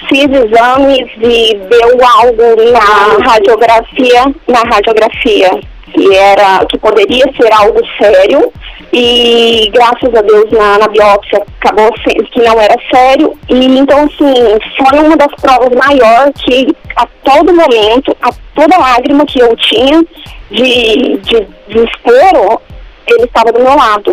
fiz 0.08 0.28
exames 0.28 1.10
e 1.20 1.54
deu 1.54 1.98
algo 2.06 2.70
na 2.72 3.30
radiografia, 3.30 4.24
na 4.46 4.60
radiografia, 4.60 5.50
que 5.92 6.14
era 6.14 6.64
que 6.66 6.78
poderia 6.78 7.24
ser 7.40 7.52
algo 7.52 7.80
sério 8.00 8.52
e 8.92 9.70
graças 9.72 10.14
a 10.14 10.22
Deus 10.22 10.50
na, 10.50 10.78
na 10.78 10.88
biópsia 10.88 11.42
acabou 11.60 11.92
sendo 12.06 12.24
que 12.24 12.40
não 12.40 12.58
era 12.60 12.74
sério 12.92 13.38
e 13.48 13.78
então 13.78 14.04
assim 14.04 14.34
foi 14.76 14.98
uma 14.98 15.16
das 15.16 15.34
provas 15.40 15.70
maiores 15.74 16.32
que 16.42 16.74
a 16.96 17.06
todo 17.22 17.54
momento, 17.54 18.16
a 18.22 18.30
toda 18.54 18.78
lágrima 18.78 19.24
que 19.26 19.40
eu 19.40 19.54
tinha 19.56 20.02
de, 20.50 21.18
de 21.18 21.48
desespero, 21.68 22.60
ele 23.06 23.24
estava 23.24 23.52
do 23.52 23.60
meu 23.60 23.76
lado. 23.76 24.12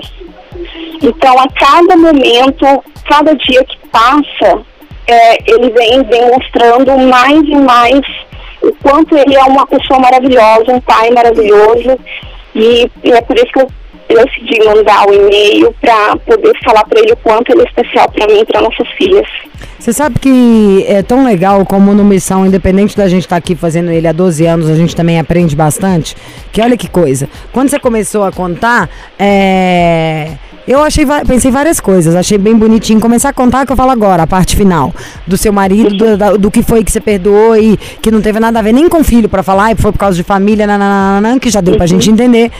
Então, 1.02 1.40
a 1.40 1.48
cada 1.50 1.98
momento, 1.98 2.84
cada 3.08 3.34
dia 3.36 3.64
que 3.64 3.78
passa, 3.90 4.64
é, 5.08 5.52
ele 5.52 5.70
vem 5.72 6.04
demonstrando 6.04 6.98
mais 6.98 7.42
e 7.44 7.56
mais 7.56 8.02
o 8.62 8.74
quanto 8.82 9.16
ele 9.16 9.36
é 9.36 9.44
uma 9.44 9.66
pessoa 9.68 10.00
maravilhosa, 10.00 10.72
um 10.72 10.82
pai 10.82 11.12
maravilhoso. 11.12 11.98
E, 12.56 12.90
e 13.04 13.12
é 13.12 13.22
por 13.22 13.36
isso 13.36 13.48
que 13.48 13.60
eu 13.60 13.68
decidi 14.08 14.64
mandar 14.64 15.08
o 15.08 15.14
e-mail 15.14 15.74
para 15.82 16.16
poder 16.18 16.54
falar 16.64 16.86
para 16.86 17.00
ele 17.00 17.14
o 17.14 17.18
quanto 17.18 17.52
ele 17.52 17.62
é 17.62 17.66
especial 17.66 18.10
para 18.12 18.28
mim 18.28 18.40
e 18.40 18.46
para 18.46 18.62
nossas 18.62 18.88
filhas. 18.98 19.28
Você 19.78 19.94
sabe 19.94 20.20
que 20.20 20.86
é 20.88 21.04
tão 21.04 21.26
legal 21.26 21.66
como 21.66 21.94
no 21.94 22.04
Missão, 22.04 22.46
independente 22.46 22.96
da 22.96 23.08
gente 23.08 23.24
estar 23.24 23.36
aqui 23.36 23.56
fazendo 23.56 23.92
ele 23.92 24.08
há 24.08 24.12
12 24.12 24.46
anos, 24.46 24.70
a 24.70 24.76
gente 24.76 24.96
também 24.96 25.20
aprende 25.20 25.56
bastante. 25.56 26.16
Que 26.52 26.62
olha 26.62 26.78
que 26.78 26.90
coisa. 26.90 27.30
Quando 27.52 27.70
você 27.70 27.80
começou 27.80 28.24
a 28.24 28.32
contar, 28.32 28.90
é, 29.20 30.32
eu 30.68 30.82
achei, 30.84 31.06
pensei 31.28 31.52
várias 31.52 31.80
coisas. 31.80 32.16
Achei 32.16 32.38
bem 32.38 32.56
bonitinho 32.56 33.00
começar 33.00 33.30
a 33.30 33.34
contar 33.34 33.66
que 33.66 33.72
eu 33.72 33.76
falo 33.76 33.92
agora, 33.92 34.24
a 34.24 34.28
parte 34.28 34.56
final. 34.56 34.94
Do 35.28 35.38
seu 35.38 35.54
marido, 35.54 35.96
do, 35.96 36.38
do 36.38 36.52
que 36.52 36.64
foi 36.64 36.84
que 36.84 36.92
você 36.92 37.00
perdoou 37.00 37.56
e 37.56 37.78
que 38.02 38.10
não 38.10 38.22
teve 38.22 38.40
nada 38.40 38.60
a 38.60 38.62
ver 38.62 38.74
nem 38.74 38.90
com 38.90 39.04
filho 39.04 39.30
pra 39.30 39.44
falar, 39.44 39.72
e 39.72 39.76
foi 39.76 39.92
por 39.92 40.00
causa 40.00 40.16
de 40.16 40.24
família, 40.24 40.66
nananana, 40.66 41.40
que 41.40 41.50
já 41.50 41.62
deu 41.62 41.78
pra 41.78 41.86
gente 41.86 42.10
entender. 42.10 42.52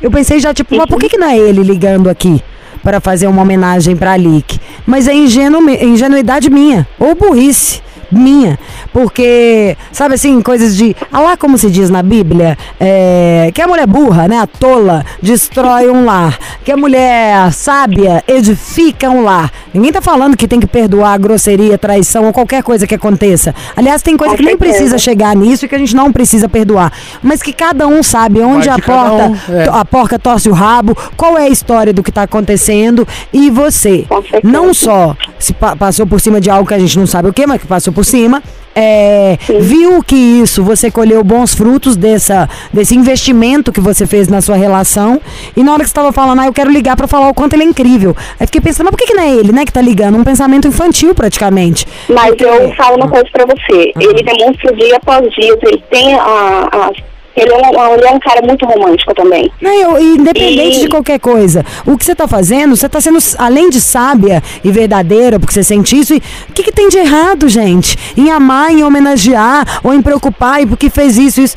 Eu 0.00 0.10
pensei 0.10 0.40
já, 0.40 0.54
tipo, 0.54 0.74
mas 0.74 0.86
por 0.86 0.98
que, 0.98 1.08
que 1.08 1.18
não 1.18 1.28
é 1.28 1.36
ele 1.38 1.62
ligando 1.62 2.08
aqui? 2.08 2.42
para 2.82 2.98
fazer 2.98 3.26
uma 3.26 3.42
homenagem 3.42 3.94
para 3.94 4.12
Alice. 4.12 4.58
Mas 4.86 5.06
é 5.06 5.14
ingenu, 5.14 5.60
ingenuidade 5.68 6.48
minha, 6.48 6.88
ou 6.98 7.14
burrice 7.14 7.82
minha, 8.10 8.58
porque, 8.92 9.76
sabe 9.92 10.14
assim, 10.14 10.40
coisas 10.40 10.76
de, 10.76 10.96
ah 11.12 11.20
lá 11.20 11.36
como 11.36 11.56
se 11.56 11.70
diz 11.70 11.90
na 11.90 12.02
Bíblia, 12.02 12.56
é, 12.78 13.50
que 13.54 13.62
a 13.62 13.66
mulher 13.66 13.86
burra, 13.86 14.28
né, 14.28 14.38
a 14.38 14.46
tola, 14.46 15.04
destrói 15.22 15.90
um 15.90 16.04
lar, 16.04 16.38
que 16.64 16.72
a 16.72 16.76
mulher 16.76 17.52
sábia 17.52 18.22
edifica 18.26 19.08
um 19.10 19.22
lar. 19.22 19.50
Ninguém 19.72 19.92
tá 19.92 20.00
falando 20.00 20.36
que 20.36 20.48
tem 20.48 20.60
que 20.60 20.66
perdoar 20.66 21.18
grosseria, 21.18 21.78
traição 21.78 22.26
ou 22.26 22.32
qualquer 22.32 22.62
coisa 22.62 22.86
que 22.86 22.94
aconteça. 22.94 23.54
Aliás, 23.76 24.02
tem 24.02 24.16
coisa 24.16 24.32
Com 24.32 24.38
que 24.38 24.44
nem 24.44 24.56
precisa 24.56 24.98
chegar 24.98 25.34
nisso 25.36 25.64
e 25.64 25.68
que 25.68 25.74
a 25.74 25.78
gente 25.78 25.94
não 25.94 26.12
precisa 26.12 26.48
perdoar, 26.48 26.92
mas 27.22 27.42
que 27.42 27.52
cada 27.52 27.86
um 27.86 28.02
sabe 28.02 28.40
onde 28.40 28.68
a 28.68 28.78
porta, 28.78 29.28
um, 29.28 29.54
é. 29.54 29.68
a 29.72 29.84
porca 29.84 30.18
torce 30.18 30.48
o 30.48 30.52
rabo, 30.52 30.96
qual 31.16 31.38
é 31.38 31.44
a 31.44 31.48
história 31.48 31.92
do 31.92 32.02
que 32.02 32.10
está 32.10 32.22
acontecendo. 32.22 33.06
E 33.32 33.50
você? 33.50 34.06
Não 34.42 34.74
só 34.74 35.16
se 35.38 35.52
pa- 35.52 35.74
passou 35.76 36.06
por 36.06 36.20
cima 36.20 36.40
de 36.40 36.50
algo 36.50 36.66
que 36.68 36.74
a 36.74 36.78
gente 36.78 36.98
não 36.98 37.06
sabe 37.06 37.28
o 37.28 37.32
que, 37.32 37.46
mas 37.46 37.60
que 37.60 37.66
passou 37.66 37.92
por 37.92 37.99
cima, 38.04 38.42
é, 38.74 39.36
viu 39.60 40.00
que 40.02 40.14
isso 40.14 40.62
você 40.62 40.90
colheu 40.90 41.24
bons 41.24 41.52
frutos 41.54 41.96
dessa, 41.96 42.48
desse 42.72 42.94
investimento 42.96 43.72
que 43.72 43.80
você 43.80 44.06
fez 44.06 44.28
na 44.28 44.40
sua 44.40 44.54
relação 44.56 45.20
e 45.56 45.62
na 45.64 45.72
hora 45.72 45.82
que 45.82 45.88
você 45.88 45.92
estava 45.92 46.12
falando, 46.12 46.40
ah, 46.40 46.46
eu 46.46 46.52
quero 46.52 46.70
ligar 46.70 46.96
para 46.96 47.08
falar 47.08 47.28
o 47.28 47.34
quanto 47.34 47.54
ele 47.54 47.64
é 47.64 47.66
incrível. 47.66 48.16
Aí 48.38 48.46
fiquei 48.46 48.60
pensando, 48.60 48.84
mas 48.86 48.90
por 48.92 48.98
que, 48.98 49.06
que 49.06 49.14
não 49.14 49.22
é 49.24 49.30
ele, 49.30 49.52
né, 49.52 49.64
que 49.64 49.72
tá 49.72 49.82
ligando? 49.82 50.16
Um 50.16 50.24
pensamento 50.24 50.68
infantil 50.68 51.14
praticamente. 51.14 51.86
Mas 52.08 52.28
Porque- 52.28 52.44
eu 52.44 52.72
falo 52.76 52.96
uma 52.96 53.08
coisa 53.08 53.26
pra 53.32 53.44
você. 53.44 53.92
Ele 53.98 54.22
demonstra 54.22 54.72
dia 54.76 54.96
após 54.96 55.30
dia. 55.34 55.56
Ele 55.62 55.82
tem 55.90 56.14
a. 56.14 56.68
a- 56.72 56.92
ele, 57.40 57.52
é 57.52 57.56
um, 57.56 57.94
ele 57.94 58.06
é 58.06 58.10
um 58.10 58.18
cara 58.20 58.42
muito 58.46 58.64
romântico 58.66 59.14
também. 59.14 59.50
Não, 59.60 59.72
eu, 59.72 60.00
independente 60.00 60.78
E- 60.78 60.80
de 60.82 60.88
qualquer 60.88 61.18
coisa, 61.18 61.64
o 61.86 61.96
que 61.96 62.04
você 62.04 62.14
tá 62.14 62.26
fazendo, 62.28 62.76
você 62.76 62.88
tá 62.88 63.00
sendo, 63.00 63.18
além 63.38 63.70
de 63.70 63.80
sábia 63.80 64.42
e 64.62 64.70
verdadeira, 64.70 65.38
porque 65.38 65.52
você 65.54 65.62
sente 65.64 65.98
isso, 65.98 66.14
e 66.14 66.18
o 66.48 66.52
que, 66.52 66.62
que 66.62 66.72
tem 66.72 66.88
de 66.88 66.98
errado, 66.98 67.48
gente? 67.48 67.96
Em 68.16 68.30
amar, 68.30 68.70
em 68.70 68.82
homenagear, 68.84 69.80
ou 69.82 69.92
em 69.94 70.02
preocupar, 70.02 70.62
e 70.62 70.66
porque 70.66 70.90
fez 70.90 71.16
isso, 71.18 71.40
isso. 71.40 71.56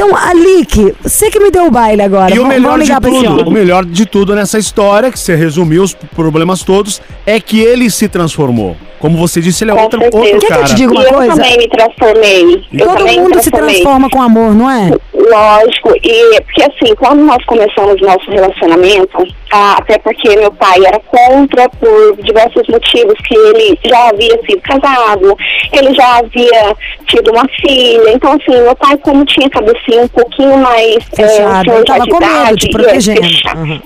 Então, 0.00 0.14
Alique, 0.16 0.94
você 1.02 1.28
que 1.28 1.40
me 1.40 1.50
deu 1.50 1.64
o 1.66 1.70
baile 1.72 2.02
agora. 2.02 2.32
E 2.32 2.38
o 2.38 2.46
melhor 2.46 2.78
vamos 2.78 2.86
de 2.88 3.00
tudo, 3.00 3.48
o 3.48 3.50
melhor 3.50 3.84
de 3.84 4.06
tudo 4.06 4.32
nessa 4.32 4.56
história, 4.56 5.10
que 5.10 5.18
você 5.18 5.34
resumiu 5.34 5.82
os 5.82 5.92
problemas 5.92 6.62
todos, 6.62 7.02
é 7.26 7.40
que 7.40 7.58
ele 7.60 7.90
se 7.90 8.06
transformou. 8.08 8.76
Como 9.00 9.18
você 9.18 9.40
disse, 9.40 9.64
ele 9.64 9.72
é 9.72 9.74
Com 9.74 9.82
outro, 9.82 10.00
certeza. 10.00 10.22
outro 10.24 10.38
Quer 10.38 10.46
que 10.46 10.52
eu 10.52 10.56
cara. 10.56 10.68
te 10.68 10.74
diga 10.76 10.92
E 10.92 10.96
uma 10.96 11.02
eu 11.02 11.12
coisa? 11.14 11.34
também 11.34 11.58
me 11.58 11.68
transformei. 11.68 12.64
Eu 12.72 12.86
Todo 12.86 13.06
mundo 13.08 13.42
se 13.42 13.50
transforma 13.50 14.08
com 14.08 14.22
amor, 14.22 14.54
não 14.54 14.70
é? 14.70 14.90
Lógico, 15.14 15.92
e 16.00 16.40
porque 16.42 16.62
assim, 16.62 16.94
quando 16.94 17.24
nós 17.24 17.44
começamos 17.44 18.00
nosso 18.00 18.30
relacionamento, 18.30 19.18
ah, 19.50 19.76
até 19.78 19.98
porque 19.98 20.36
meu 20.36 20.52
pai 20.52 20.78
era 20.84 21.00
contra 21.00 21.68
por 21.70 22.16
diversos 22.22 22.66
motivos, 22.68 23.14
que 23.26 23.34
ele 23.34 23.78
já 23.84 24.08
havia 24.08 24.38
sido 24.46 24.60
casado, 24.62 25.36
ele 25.72 25.94
já 25.94 26.18
havia 26.18 26.76
tido 27.06 27.30
uma 27.32 27.46
filha, 27.60 28.12
então 28.12 28.32
assim, 28.32 28.60
meu 28.62 28.76
pai 28.76 28.96
como 28.98 29.24
tinha 29.24 29.48
cabecinha 29.48 30.02
um 30.02 30.08
pouquinho 30.08 30.58
mais 30.58 30.96
é, 31.18 31.28
Fechado, 31.28 31.84
tava 31.84 32.04
de 32.04 32.10
com 32.10 32.18
medo, 32.18 32.32
idade, 32.32 32.56
te 32.56 32.68
é, 32.68 32.70
protegendo. 32.70 33.22
fechado. 33.22 33.60
Uhum. 33.60 33.80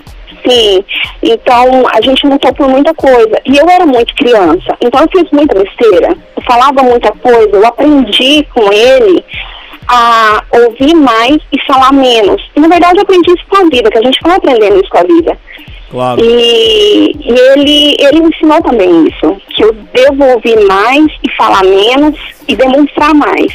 Sim, 0.48 0.84
então 1.22 1.84
a 1.94 2.00
gente 2.00 2.26
lutou 2.26 2.52
por 2.54 2.68
muita 2.68 2.92
coisa. 2.94 3.40
E 3.46 3.56
eu 3.56 3.68
era 3.68 3.86
muito 3.86 4.12
criança, 4.16 4.76
então 4.80 5.02
eu 5.02 5.08
fiz 5.20 5.30
muita 5.30 5.56
besteira. 5.56 6.16
Eu 6.36 6.42
falava 6.42 6.82
muita 6.82 7.12
coisa, 7.12 7.50
eu 7.52 7.64
aprendi 7.64 8.44
com 8.52 8.72
ele 8.72 9.24
a 9.88 10.42
ouvir 10.52 10.94
mais 10.94 11.38
e 11.52 11.60
falar 11.66 11.92
menos. 11.92 12.42
E, 12.56 12.60
na 12.60 12.68
verdade 12.68 12.96
eu 12.96 13.02
aprendi 13.02 13.30
isso 13.30 13.44
com 13.48 13.56
a 13.56 13.68
vida, 13.68 13.90
que 13.90 13.98
a 13.98 14.02
gente 14.02 14.18
vai 14.22 14.36
aprendendo 14.36 14.80
isso 14.80 14.90
com 14.90 14.98
a 14.98 15.02
vida. 15.02 15.38
Claro. 15.90 16.24
E, 16.24 17.12
e 17.20 17.38
ele, 17.52 17.96
ele 17.98 18.20
me 18.22 18.28
ensinou 18.28 18.62
também 18.62 19.08
isso, 19.08 19.36
que 19.50 19.62
eu 19.62 19.72
devo 19.92 20.24
ouvir 20.24 20.58
mais 20.66 21.06
e 21.22 21.30
falar 21.36 21.62
menos 21.64 22.18
e 22.48 22.56
demonstrar 22.56 23.14
mais. 23.14 23.52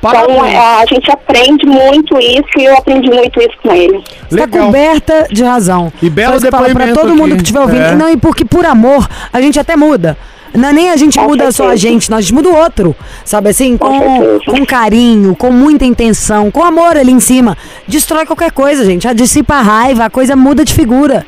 Então 0.00 0.12
Parabéns. 0.12 0.54
é, 0.54 0.58
a 0.58 0.86
gente 0.86 1.10
aprende 1.10 1.66
muito 1.66 2.18
isso 2.18 2.48
e 2.58 2.64
eu 2.64 2.76
aprendi 2.76 3.10
muito 3.10 3.38
isso 3.38 3.56
com 3.62 3.72
ele. 3.72 4.02
Está 4.30 4.48
coberta 4.48 5.28
de 5.30 5.44
razão. 5.44 5.92
E 6.02 6.08
belo 6.08 6.40
depoimento 6.40 6.94
todo 6.94 7.14
mundo 7.14 7.26
aqui. 7.26 7.36
que 7.36 7.42
estiver 7.42 7.60
ouvindo. 7.60 7.82
É. 7.82 7.94
Não, 7.94 8.08
e 8.10 8.16
porque 8.16 8.44
por 8.44 8.64
amor 8.64 9.06
a 9.30 9.40
gente 9.42 9.60
até 9.60 9.76
muda. 9.76 10.16
Não 10.54 10.68
é 10.68 10.72
nem 10.72 10.90
a 10.90 10.96
gente 10.96 11.18
Com 11.18 11.26
muda 11.28 11.52
só 11.52 11.64
a 11.64 11.66
certeza. 11.70 11.76
gente, 11.88 12.10
nós 12.10 12.18
a 12.18 12.22
gente 12.22 12.34
muda 12.34 12.48
o 12.48 12.54
outro. 12.56 12.94
Sabe 13.24 13.50
assim? 13.50 13.76
Com 13.76 13.98
Com, 13.98 14.16
certeza. 14.20 14.44
com 14.58 14.66
carinho, 14.66 15.36
com 15.36 15.50
muita 15.50 15.84
intenção, 15.84 16.50
com 16.50 16.62
amor 16.64 16.96
ali 16.96 17.12
em 17.12 17.20
cima. 17.20 17.56
Destrói 17.86 18.26
qualquer 18.26 18.50
coisa, 18.52 18.84
gente. 18.84 19.02
Já 19.04 19.12
dissipa 19.12 19.54
a 19.56 19.62
raiva, 19.62 20.04
a 20.04 20.10
coisa 20.10 20.34
muda 20.34 20.64
de 20.64 20.74
figura. 20.74 21.24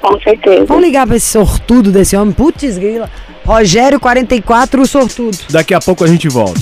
Com 0.00 0.20
certeza. 0.20 0.64
Vamos 0.66 0.82
ligar 0.84 1.06
pra 1.06 1.16
esse 1.16 1.26
sortudo 1.30 1.90
desse 1.90 2.16
homem. 2.16 2.32
Putz, 2.32 2.76
grila. 2.76 3.08
Rogério 3.46 3.98
44, 4.00 4.82
o 4.82 4.86
sortudo. 4.86 5.38
Daqui 5.50 5.72
a 5.74 5.80
pouco 5.80 6.02
a 6.04 6.06
gente 6.06 6.28
volta. 6.28 6.60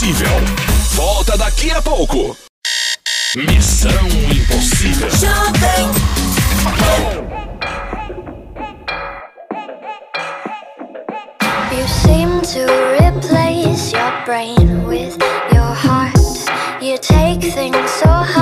Impossível. 0.00 0.40
Volta 0.94 1.36
daqui 1.36 1.70
a 1.70 1.82
pouco. 1.82 2.34
Missão 3.36 3.90
Impossível. 4.32 5.10
You 11.70 11.86
seem 11.86 12.40
to 12.40 12.66
replace 12.98 13.92
your 13.92 14.10
brain 14.24 14.86
with 14.86 15.18
your 15.52 15.74
heart. 15.74 16.16
You 16.80 16.96
take 16.96 17.42
things 17.52 17.90
so 17.90 18.08
hard 18.08 18.39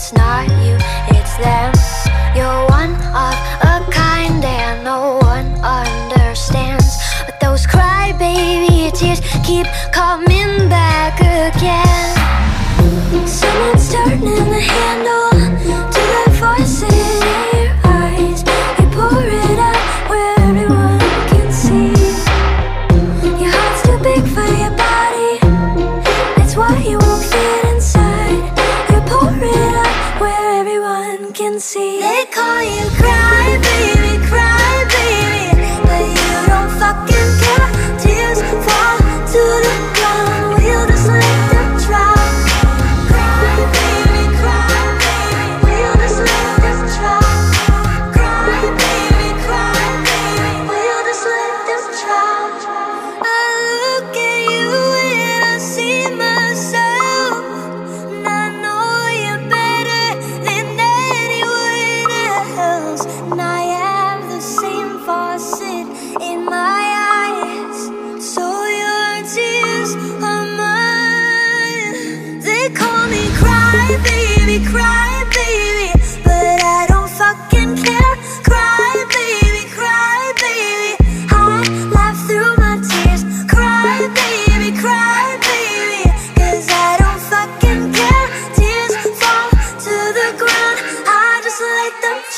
it's 0.00 0.14
not 0.14 0.48
you, 0.64 1.09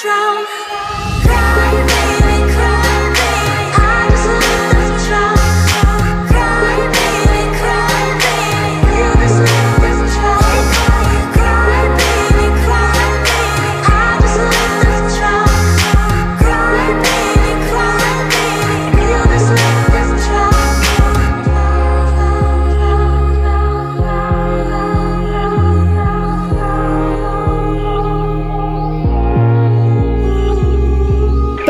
drown. 0.02 1.11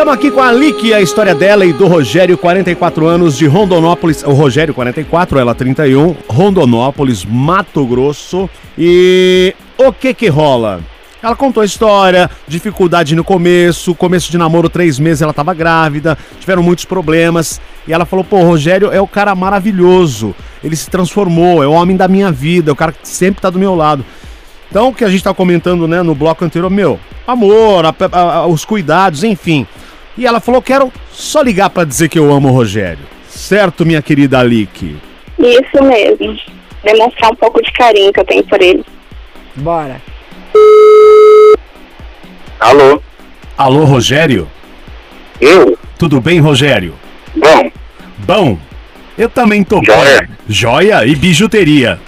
Estamos 0.02 0.18
aqui 0.18 0.32
com 0.32 0.40
a 0.40 0.50
Lick, 0.50 0.92
a 0.92 1.00
história 1.00 1.32
dela 1.32 1.64
e 1.64 1.72
do 1.72 1.86
Rogério, 1.86 2.36
44 2.36 3.06
anos, 3.06 3.38
de 3.38 3.46
Rondonópolis. 3.46 4.24
O 4.24 4.32
Rogério, 4.32 4.74
44, 4.74 5.38
ela 5.38 5.54
31, 5.54 6.16
Rondonópolis, 6.26 7.24
Mato 7.24 7.86
Grosso. 7.86 8.50
E 8.76 9.54
o 9.78 9.92
que 9.92 10.12
que 10.12 10.26
rola? 10.26 10.80
Ela 11.22 11.36
contou 11.36 11.60
a 11.62 11.64
história, 11.64 12.28
dificuldade 12.48 13.14
no 13.14 13.22
começo, 13.22 13.94
começo 13.94 14.28
de 14.28 14.36
namoro, 14.36 14.68
três 14.68 14.98
meses 14.98 15.22
ela 15.22 15.32
tava 15.32 15.54
grávida, 15.54 16.18
tiveram 16.40 16.64
muitos 16.64 16.84
problemas. 16.84 17.60
E 17.86 17.92
ela 17.92 18.04
falou: 18.04 18.24
pô, 18.24 18.38
o 18.38 18.44
Rogério 18.44 18.90
é 18.90 19.00
o 19.00 19.06
cara 19.06 19.36
maravilhoso, 19.36 20.34
ele 20.64 20.74
se 20.74 20.90
transformou, 20.90 21.62
é 21.62 21.66
o 21.68 21.72
homem 21.72 21.96
da 21.96 22.08
minha 22.08 22.32
vida, 22.32 22.72
é 22.72 22.72
o 22.72 22.76
cara 22.76 22.90
que 22.90 23.06
sempre 23.06 23.40
tá 23.40 23.50
do 23.50 23.58
meu 23.58 23.76
lado. 23.76 24.04
Então, 24.68 24.88
o 24.88 24.92
que 24.92 25.04
a 25.04 25.08
gente 25.08 25.22
tá 25.22 25.32
comentando, 25.32 25.86
né, 25.86 26.02
no 26.02 26.12
bloco 26.14 26.44
anterior, 26.44 26.68
meu, 26.70 26.98
amor, 27.24 27.84
a- 27.86 27.94
a- 28.10 28.20
a- 28.38 28.46
os 28.48 28.64
cuidados, 28.64 29.22
enfim. 29.22 29.64
E 30.16 30.26
ela 30.26 30.40
falou: 30.40 30.60
quero 30.62 30.92
só 31.10 31.40
ligar 31.42 31.70
pra 31.70 31.84
dizer 31.84 32.08
que 32.08 32.18
eu 32.18 32.32
amo 32.32 32.48
o 32.48 32.52
Rogério. 32.52 33.04
Certo, 33.28 33.86
minha 33.86 34.02
querida 34.02 34.38
Alique? 34.38 34.96
Isso 35.38 35.82
mesmo. 35.84 36.36
Demonstrar 36.84 37.30
um 37.32 37.36
pouco 37.36 37.62
de 37.62 37.72
carinho 37.72 38.12
que 38.12 38.20
eu 38.20 38.24
tenho 38.24 38.44
por 38.44 38.60
ele. 38.60 38.84
Bora. 39.56 40.00
Alô? 42.60 43.00
Alô, 43.56 43.84
Rogério? 43.84 44.48
Eu? 45.40 45.78
Tudo 45.98 46.20
bem, 46.20 46.40
Rogério? 46.40 46.94
Bom, 47.34 47.70
Bom, 48.18 48.58
eu 49.18 49.28
também 49.28 49.64
tô 49.64 49.82
Joia. 49.84 50.20
bem. 50.20 50.28
Joia 50.48 51.06
e 51.06 51.14
bijuteria. 51.14 51.98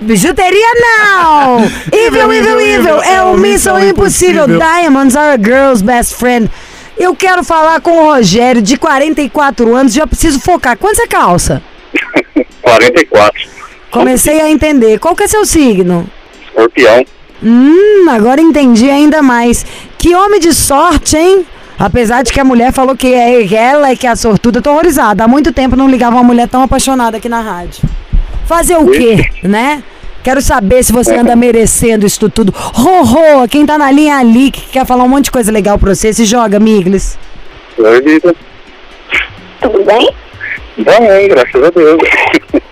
Bijuteria 0.00 0.72
não! 0.74 1.64
Evil, 1.92 2.32
evil, 2.32 2.60
evil! 2.60 3.02
É 3.02 3.22
o 3.22 3.36
Missão 3.36 3.78
Impossível. 3.82 4.46
Diamonds 4.46 5.16
are 5.16 5.32
a 5.32 5.36
girl's 5.42 5.82
best 5.82 6.14
friend. 6.14 6.50
Eu 6.96 7.14
quero 7.14 7.42
falar 7.42 7.80
com 7.80 7.90
o 7.90 8.04
Rogério, 8.14 8.62
de 8.62 8.76
44 8.76 9.74
anos, 9.74 9.92
já 9.92 10.06
preciso 10.06 10.40
focar. 10.40 10.76
Quanto 10.76 10.96
você 10.96 11.06
calça? 11.06 11.62
44. 12.62 13.42
Comecei 13.90 14.40
a 14.40 14.50
entender. 14.50 14.98
Qual 14.98 15.14
que 15.14 15.24
é 15.24 15.28
seu 15.28 15.44
signo? 15.44 16.08
Escorpião. 16.46 17.04
Hum, 17.42 18.08
agora 18.08 18.40
entendi 18.40 18.88
ainda 18.88 19.22
mais. 19.22 19.64
Que 19.98 20.14
homem 20.14 20.40
de 20.40 20.52
sorte, 20.52 21.16
hein? 21.16 21.46
Apesar 21.78 22.22
de 22.22 22.32
que 22.32 22.40
a 22.40 22.44
mulher 22.44 22.72
falou 22.72 22.96
que 22.96 23.12
é 23.12 23.52
ela 23.54 23.90
é 23.90 23.96
que 23.96 24.06
é 24.06 24.10
a 24.10 24.16
sortuda, 24.16 24.58
eu 24.58 24.62
tô 24.62 24.70
horrorizada. 24.70 25.24
Há 25.24 25.28
muito 25.28 25.52
tempo 25.52 25.76
não 25.76 25.88
ligava 25.88 26.16
uma 26.16 26.22
mulher 26.22 26.48
tão 26.48 26.62
apaixonada 26.62 27.16
aqui 27.16 27.28
na 27.28 27.40
rádio. 27.40 27.82
Fazer 28.46 28.76
o 28.76 28.90
quê, 28.90 29.28
né? 29.42 29.82
Quero 30.24 30.40
saber 30.40 30.82
se 30.82 30.90
você 30.90 31.14
anda 31.16 31.36
merecendo 31.36 32.06
isso 32.06 32.30
tudo. 32.30 32.50
Rorô, 32.56 33.46
quem 33.46 33.66
tá 33.66 33.76
na 33.76 33.90
linha 33.90 34.16
ali, 34.16 34.50
que 34.50 34.70
quer 34.70 34.86
falar 34.86 35.04
um 35.04 35.08
monte 35.08 35.26
de 35.26 35.30
coisa 35.30 35.52
legal 35.52 35.78
pra 35.78 35.94
você, 35.94 36.14
se 36.14 36.24
joga, 36.24 36.58
Miglis. 36.58 37.18
Oi, 37.76 38.00
vida. 38.00 38.34
Tudo 39.60 39.84
bem? 39.84 40.08
Bem, 40.78 41.28
graças 41.28 41.62
a 41.62 41.68
Deus. 41.68 42.00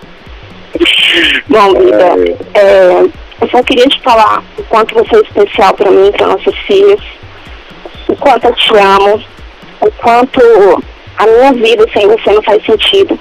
Bom, 1.47 1.73
vida, 1.73 2.15
é, 2.55 3.03
eu 3.41 3.49
só 3.51 3.61
queria 3.61 3.87
te 3.87 4.01
falar 4.01 4.43
o 4.57 4.63
quanto 4.63 4.95
você 4.95 5.15
é 5.15 5.19
especial 5.19 5.75
pra 5.75 5.91
mim, 5.91 6.11
para 6.11 6.25
nossas 6.25 6.57
filhas, 6.65 6.99
o 8.07 8.15
quanto 8.15 8.45
eu 8.45 8.55
te 8.55 8.73
amo, 8.75 9.23
o 9.79 9.91
quanto 9.91 10.41
a 11.17 11.27
minha 11.27 11.53
vida 11.53 11.85
sem 11.93 12.07
você 12.07 12.31
não 12.31 12.41
faz 12.41 12.65
sentido, 12.65 13.19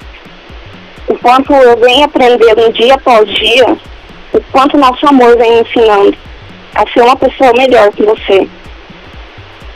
o 1.06 1.18
quanto 1.18 1.52
eu 1.52 1.76
venho 1.76 2.04
aprendendo 2.04 2.72
dia 2.72 2.94
após 2.94 3.28
dia, 3.28 3.76
o 4.32 4.40
quanto 4.52 4.76
nosso 4.78 5.06
amor 5.06 5.36
vem 5.36 5.60
ensinando 5.60 6.16
a 6.74 6.86
ser 6.92 7.02
uma 7.02 7.16
pessoa 7.16 7.52
melhor 7.56 7.90
que 7.92 8.02
você. 8.02 8.48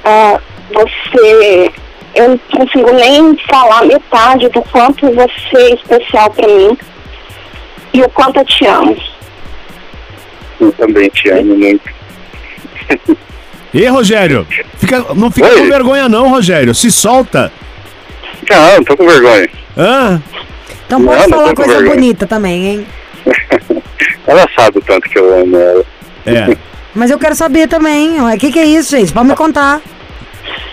Ah, 0.05 0.40
você, 0.73 1.71
eu 2.14 2.29
não 2.31 2.38
consigo 2.38 2.92
nem 2.92 3.37
falar 3.49 3.85
metade 3.85 4.49
do 4.49 4.62
quanto 4.62 5.07
você 5.12 5.57
é 5.57 5.75
especial 5.75 6.31
pra 6.31 6.47
mim 6.47 6.77
e 7.92 8.03
o 8.03 8.09
quanto 8.11 8.38
eu 8.38 8.45
te 8.45 8.66
amo. 8.66 8.97
Eu 10.61 10.73
também 10.73 11.09
te 11.11 11.29
amo 11.31 11.57
muito. 11.57 11.95
E 13.75 13.87
Rogério? 13.88 14.47
Fica, 14.79 15.05
não 15.14 15.31
fica 15.31 15.49
Oi. 15.49 15.59
com 15.59 15.69
vergonha 15.69 16.09
não, 16.09 16.31
Rogério. 16.31 16.75
Se 16.75 16.90
solta. 16.90 17.53
Não, 18.49 18.77
não 18.77 18.85
tô 18.85 18.97
com 18.97 19.07
vergonha. 19.07 19.51
Hã? 19.77 20.23
Então 20.87 21.05
pode 21.05 21.21
Não, 21.23 21.29
não 21.29 21.38
falar 21.38 21.49
com 21.49 21.55
coisa 21.57 21.73
vergonha. 21.75 21.95
bonita 21.95 22.27
também, 22.27 22.66
hein? 22.66 22.87
Ela 24.26 24.46
sabe 24.58 24.78
o 24.78 24.82
tanto 24.82 25.08
que 25.08 25.18
eu 25.18 25.40
amo 25.40 25.56
ela. 25.56 25.84
É. 26.26 26.56
Mas 26.94 27.10
eu 27.10 27.18
quero 27.18 27.34
saber 27.34 27.68
também. 27.68 28.20
O 28.20 28.38
que, 28.38 28.50
que 28.50 28.58
é 28.58 28.64
isso, 28.64 28.96
gente? 28.96 29.12
Pode 29.12 29.28
me 29.28 29.36
contar. 29.36 29.80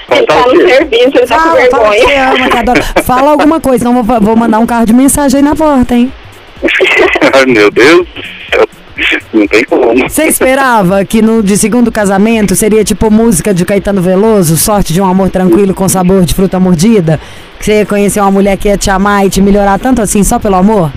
Ele 0.10 0.26
tá 0.26 0.48
no 0.48 0.68
serviço, 0.68 1.18
ele 1.18 1.28
tá 1.28 1.38
com 1.38 1.42
Fala, 1.44 1.70
fala 1.70 1.90
que 1.92 2.00
você 2.00 2.06
vergonha. 2.08 2.30
ama, 2.30 2.50
que 2.50 2.58
adora. 2.58 2.84
Fala 3.04 3.32
alguma 3.32 3.60
coisa, 3.60 3.80
senão 3.80 4.04
vou, 4.04 4.22
vou 4.22 4.36
mandar 4.36 4.60
um 4.60 4.66
carro 4.66 4.86
de 4.86 4.94
mensagem 4.94 5.38
aí 5.38 5.44
na 5.44 5.56
porta, 5.56 5.96
hein? 5.96 6.12
Ai, 7.34 7.46
meu 7.48 7.70
Deus 7.72 8.08
do 8.08 8.22
céu. 8.56 8.68
Não 9.34 9.48
tem 9.48 9.64
como. 9.64 10.08
Você 10.08 10.26
esperava 10.26 11.04
que 11.04 11.22
no 11.22 11.42
de 11.42 11.58
segundo 11.58 11.92
casamento 11.92 12.56
seria 12.56 12.84
tipo 12.84 13.10
música 13.10 13.54
de 13.54 13.66
Caetano 13.66 14.02
Veloso, 14.02 14.56
sorte 14.56 14.94
de 14.94 15.02
um 15.02 15.06
amor 15.06 15.30
tranquilo 15.30 15.74
com 15.74 15.90
sabor 15.90 16.24
de 16.24 16.34
fruta 16.34 16.60
mordida? 16.60 17.20
Que 17.58 17.66
você 17.66 17.80
ia 17.80 17.86
conhecer 17.86 18.20
uma 18.22 18.30
mulher 18.32 18.56
que 18.56 18.68
ia 18.68 18.78
te 18.78 18.92
amar 18.92 19.26
e 19.26 19.30
te 19.32 19.42
melhorar 19.42 19.80
tanto 19.80 20.02
assim 20.02 20.24
só 20.24 20.38
pelo 20.38 20.56
amor? 20.56 20.92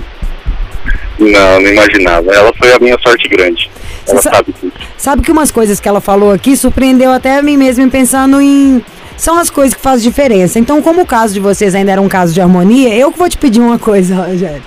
Não, 1.18 1.60
não 1.60 1.68
imaginava. 1.70 2.30
Ela 2.32 2.52
foi 2.58 2.72
a 2.72 2.78
minha 2.78 2.96
sorte 3.02 3.28
grande. 3.28 3.70
Ela 4.06 4.22
sa- 4.22 4.30
sabe 4.30 4.54
tudo. 4.60 4.72
Sabe 4.96 5.22
que 5.22 5.32
umas 5.32 5.50
coisas 5.50 5.80
que 5.80 5.88
ela 5.88 6.00
falou 6.00 6.32
aqui 6.32 6.56
surpreendeu 6.56 7.10
até 7.10 7.38
a 7.38 7.42
mim 7.42 7.56
mesmo 7.56 7.90
pensando 7.90 8.40
em. 8.40 8.82
São 9.16 9.38
as 9.38 9.48
coisas 9.48 9.72
que 9.74 9.80
fazem 9.80 10.08
diferença. 10.08 10.58
Então, 10.58 10.82
como 10.82 11.00
o 11.00 11.06
caso 11.06 11.32
de 11.32 11.40
vocês 11.40 11.74
ainda 11.74 11.90
era 11.92 12.00
um 12.02 12.08
caso 12.08 12.34
de 12.34 12.40
harmonia, 12.40 12.94
eu 12.94 13.10
que 13.10 13.18
vou 13.18 13.28
te 13.30 13.38
pedir 13.38 13.60
uma 13.60 13.78
coisa, 13.78 14.14
Rogério. 14.28 14.62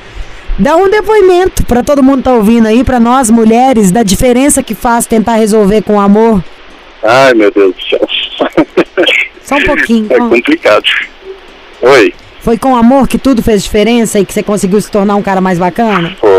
Dá 0.57 0.75
um 0.75 0.89
depoimento 0.89 1.63
pra 1.65 1.83
todo 1.83 2.01
mundo 2.03 2.17
que 2.17 2.23
tá 2.23 2.33
ouvindo 2.33 2.67
aí, 2.67 2.83
pra 2.83 2.99
nós 2.99 3.29
mulheres, 3.29 3.91
da 3.91 4.01
diferença 4.03 4.61
que 4.63 4.73
faz 4.75 5.05
tentar 5.05 5.35
resolver 5.35 5.83
com 5.83 6.01
amor. 6.01 6.43
Ai, 7.03 7.33
meu 7.35 7.49
Deus 7.51 7.73
do 7.75 7.81
céu. 7.89 8.07
Só 9.45 9.55
um 9.55 9.63
pouquinho. 9.63 10.07
É 10.09 10.15
ó. 10.21 10.27
complicado. 10.29 10.83
Oi, 11.81 12.13
Foi 12.41 12.57
com 12.57 12.75
amor 12.75 13.07
que 13.07 13.17
tudo 13.17 13.41
fez 13.41 13.63
diferença 13.63 14.19
e 14.19 14.25
que 14.25 14.33
você 14.33 14.43
conseguiu 14.43 14.81
se 14.81 14.91
tornar 14.91 15.15
um 15.15 15.21
cara 15.21 15.39
mais 15.39 15.57
bacana? 15.59 16.15
foi. 16.19 16.29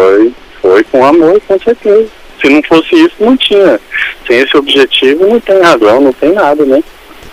Foi 0.81 0.85
com 0.85 1.05
amor, 1.05 1.40
com 1.47 1.59
certeza. 1.61 2.07
Se 2.40 2.49
não 2.49 2.62
fosse 2.62 2.95
isso, 2.95 3.14
não 3.21 3.37
tinha. 3.37 3.79
Sem 4.27 4.38
esse 4.38 4.57
objetivo, 4.57 5.27
não 5.27 5.40
tem 5.40 5.61
razão, 5.61 6.01
não 6.01 6.12
tem 6.12 6.33
nada, 6.33 6.64
né? 6.64 6.83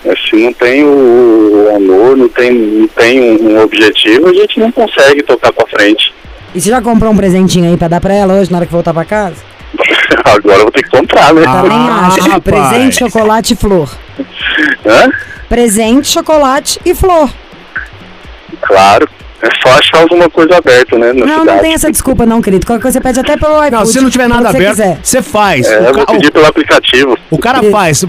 É, 0.06 0.14
Se 0.16 0.36
não 0.36 0.54
tem 0.54 0.84
o, 0.84 1.72
amor, 1.76 2.18
não 2.18 2.28
tem, 2.30 2.52
não 2.52 2.88
tem 2.90 3.38
um, 3.42 3.62
objetivo, 3.62 4.28
a 4.30 4.34
gente 4.34 4.60
não 4.60 4.72
consegue 4.72 5.24
tocar 5.24 5.52
pra 5.54 5.66
frente. 5.68 6.14
E 6.54 6.60
você 6.62 6.70
já 6.70 6.82
comprou 6.82 7.12
um 7.12 7.16
presentinho 7.18 7.70
aí 7.70 7.78
pra 7.78 7.88
dar 7.88 8.02
pra 8.02 8.14
ela 8.14 8.34
hoje 8.36 8.52
na 8.52 8.58
hora 8.58 8.66
que 8.66 8.72
voltar 8.72 8.94
pra 8.94 9.06
casa? 9.06 9.36
Agora 10.26 10.58
eu 10.58 10.64
vou 10.64 10.72
ter 10.72 10.84
que 10.84 10.90
comprar, 10.90 11.34
né? 11.34 11.44
Também 11.44 11.78
Ah, 11.78 12.08
acho. 12.08 12.30
rapaz. 12.30 12.44
Presente, 12.44 12.98
chocolate 12.98 13.54
e 13.54 13.56
flor. 13.56 13.90
Hã? 14.86 15.10
Presente, 15.48 16.08
chocolate 16.10 16.80
e 16.86 16.94
flor. 16.94 17.30
Claro. 18.62 19.08
É 19.40 19.50
só 19.62 19.70
achar 19.78 20.00
alguma 20.02 20.28
coisa 20.30 20.58
aberta, 20.58 20.98
né? 20.98 21.14
Na 21.14 21.26
Não, 21.26 21.40
cidade. 21.40 21.46
não 21.46 21.60
tem 21.60 21.74
essa 21.74 21.92
desculpa 21.92 22.26
não, 22.26 22.42
querido. 22.42 22.66
Qualquer 22.66 22.82
coisa 22.82 22.98
você 22.98 23.04
pede 23.04 23.20
até 23.20 23.38
pelo 23.38 23.54
iPhone. 23.58 23.72
Não, 23.72 23.86
se 23.86 24.02
não 24.02 24.10
tiver 24.10 24.28
nada 24.28 24.50
aberto, 24.50 24.70
Quiser. 24.72 25.00
você 25.04 25.22
faz. 25.22 25.68
É, 25.68 25.80
o, 25.80 25.84
eu 25.84 25.92
ca- 25.94 25.98
vou 26.08 26.16
pedir 26.16 26.32
pelo 26.32 26.46
aplicativo. 26.48 27.18
o- 27.30 27.38
cara 27.38 27.62
faz. 27.70 28.04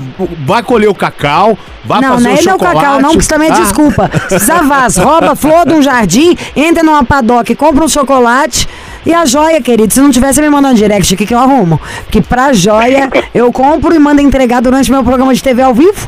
Vai 0.46 0.62
colher 0.62 0.88
o 0.88 0.94
cacau, 0.94 1.58
vai 1.84 2.00
Não, 2.00 2.14
fazer 2.14 2.22
não 2.24 2.30
o 2.30 2.34
é 2.34 2.38
ele 2.38 2.48
é 2.48 2.50
o 2.50 2.52
chocolate. 2.54 2.76
cacau, 2.80 3.00
não, 3.00 3.08
porque 3.10 3.18
isso 3.20 3.28
também 3.28 3.48
é 3.50 3.52
Ah, 3.52 3.60
desculpa. 3.60 4.10
Zavaz, 4.38 4.96
rouba 4.96 5.36
flor 5.36 5.66
de 5.66 5.74
um 5.74 5.82
jardim, 5.82 6.34
entra 6.56 6.82
numa 6.82 7.04
padoca 7.04 7.52
e 7.52 7.54
compra 7.54 7.84
um 7.84 7.88
chocolate. 7.88 8.66
E 9.06 9.14
a 9.14 9.24
joia, 9.24 9.61
querido, 9.62 9.92
se 9.92 10.00
não 10.00 10.11
tivesse 10.11 10.40
me 10.40 10.48
mandando 10.50 10.74
um 10.74 10.76
direct 10.76 11.14
aqui 11.14 11.24
que 11.26 11.34
eu 11.34 11.38
arrumo. 11.38 11.80
Porque 12.04 12.20
pra 12.20 12.52
joia 12.52 13.08
eu 13.34 13.52
compro 13.52 13.94
e 13.94 13.98
mando 13.98 14.20
entregar 14.20 14.61
durante 14.61 14.90
meu 14.90 15.02
programa 15.04 15.32
de 15.34 15.42
TV 15.42 15.62
ao 15.62 15.74
vivo. 15.74 16.06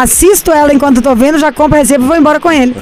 Assisto 0.00 0.50
ela 0.50 0.72
enquanto 0.72 1.02
tô 1.02 1.14
vendo, 1.14 1.38
já 1.38 1.52
compro, 1.52 1.78
recebo 1.78 2.04
e 2.04 2.06
vou 2.08 2.16
embora 2.16 2.40
com 2.40 2.50
ele. 2.50 2.74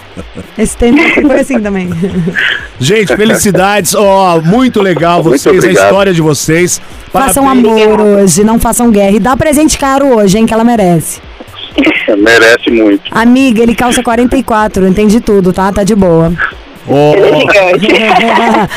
Esse 0.56 0.76
tempo 0.76 0.98
foi 1.22 1.40
assim 1.40 1.60
também. 1.60 1.90
Gente, 2.78 3.16
felicidades. 3.16 3.94
Ó, 3.94 4.40
muito 4.40 4.80
legal 4.80 5.22
Muito 5.22 5.38
vocês, 5.38 5.54
a 5.54 5.58
obrigado. 5.58 5.84
história 5.84 6.14
de 6.14 6.22
vocês. 6.22 6.80
Façam 7.12 7.44
Parabéns. 7.44 7.82
amor 7.82 8.00
hoje, 8.00 8.44
não 8.44 8.58
façam 8.58 8.90
guerra. 8.90 9.12
E 9.16 9.18
dá 9.20 9.36
presente 9.36 9.78
caro 9.78 10.06
hoje, 10.16 10.38
hein, 10.38 10.46
que 10.46 10.52
ela 10.54 10.64
merece. 10.64 11.20
Merece 12.16 12.70
muito. 12.70 13.02
Amiga, 13.10 13.62
ele 13.62 13.74
calça 13.74 14.02
44, 14.02 14.86
entendi 14.86 15.20
tudo, 15.20 15.52
tá? 15.52 15.70
Tá 15.72 15.84
de 15.84 15.94
boa. 15.94 16.32
Ó, 16.88 17.14
Ele 17.14 17.26
é 17.58 17.78
gigante. 17.78 18.26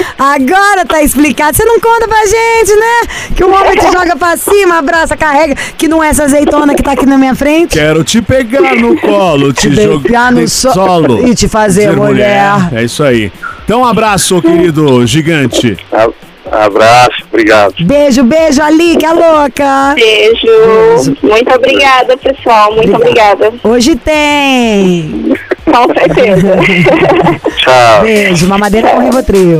Agora 0.17 0.85
tá 0.85 1.01
explicado. 1.01 1.55
Você 1.55 1.63
não 1.65 1.79
conta 1.79 2.07
pra 2.07 2.25
gente, 2.25 2.75
né? 2.75 3.33
Que 3.35 3.43
o 3.43 3.53
homem 3.53 3.75
te 3.77 3.85
joga 3.91 4.15
pra 4.15 4.35
cima, 4.37 4.79
abraça, 4.79 5.15
carrega, 5.15 5.55
que 5.77 5.87
não 5.87 6.03
é 6.03 6.09
essa 6.09 6.23
azeitona 6.23 6.73
que 6.75 6.83
tá 6.83 6.93
aqui 6.93 7.05
na 7.05 7.17
minha 7.17 7.35
frente. 7.35 7.77
quero 7.77 8.03
te 8.03 8.21
pegar 8.21 8.75
no 8.75 8.97
colo, 8.99 9.53
te 9.53 9.71
jogar 9.73 10.31
no 10.31 10.47
so- 10.47 10.73
solo. 10.73 11.27
e 11.27 11.35
te 11.35 11.47
fazer 11.47 11.95
mulher. 11.95 12.69
É 12.73 12.83
isso 12.83 13.03
aí. 13.03 13.31
Então, 13.63 13.81
um 13.81 13.85
abraço, 13.85 14.41
querido 14.41 15.05
gigante. 15.05 15.77
Abraço, 16.51 17.23
obrigado. 17.31 17.75
Beijo, 17.81 18.23
beijo, 18.23 18.61
Ali, 18.61 18.97
que 18.97 19.05
é 19.05 19.11
louca. 19.11 19.93
Beijo. 19.95 21.15
Muito 21.21 21.53
obrigada, 21.53 22.17
pessoal. 22.17 22.75
Muito 22.75 22.95
obrigada. 22.95 23.53
Hoje 23.63 23.95
tem. 23.95 25.33
Com 25.65 25.93
certeza. 25.93 26.57
Tchau. 27.57 28.01
Beijo, 28.01 28.47
mamadeira 28.47 28.89
com 28.89 28.99
Rivotril. 28.99 29.59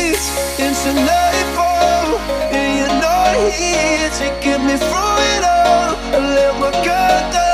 nights 0.00 0.28
into 0.58 0.92
nightfall 0.94 2.18
And 2.52 2.78
you're 2.78 3.00
not 3.00 3.52
here 3.52 4.10
to 4.20 4.26
get 4.44 4.60
me 4.60 4.76
through 4.76 5.18
it 5.34 5.44
all. 5.44 5.96
I 6.14 6.34
let 6.34 6.60
my 6.60 6.70
guard 6.84 7.32
down. 7.32 7.49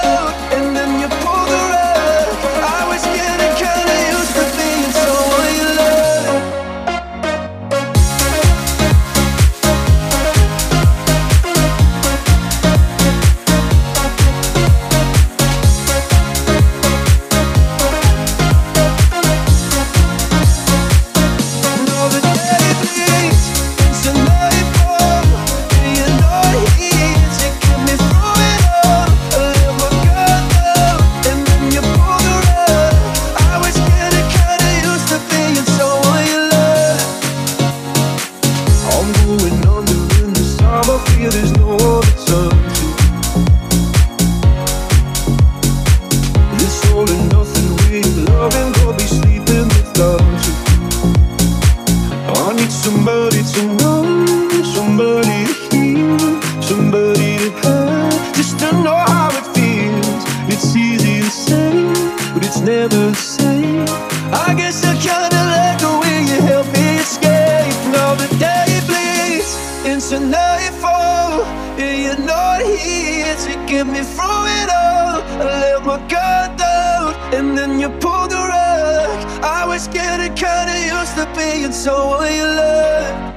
It's 70.09 70.13
a 70.13 70.21
nightfall, 70.21 71.45
you're 71.77 72.17
not 72.17 72.63
here 72.63 73.35
to 73.35 73.53
get 73.67 73.89
me 73.89 74.03
through 74.15 74.45
it 74.63 74.71
all. 74.71 75.19
I 75.43 75.45
let 75.63 75.85
my 75.85 75.99
guard 76.07 76.57
down, 76.57 77.13
and 77.35 77.59
then 77.59 77.81
you 77.81 77.89
pulled 77.89 78.31
the 78.31 78.37
rug. 78.37 79.43
I 79.43 79.65
was 79.67 79.89
getting 79.89 80.33
kinda 80.37 80.79
used 80.95 81.17
to 81.17 81.27
being 81.35 81.73
someone 81.73 82.33
you 82.33 82.47
love. 82.47 83.35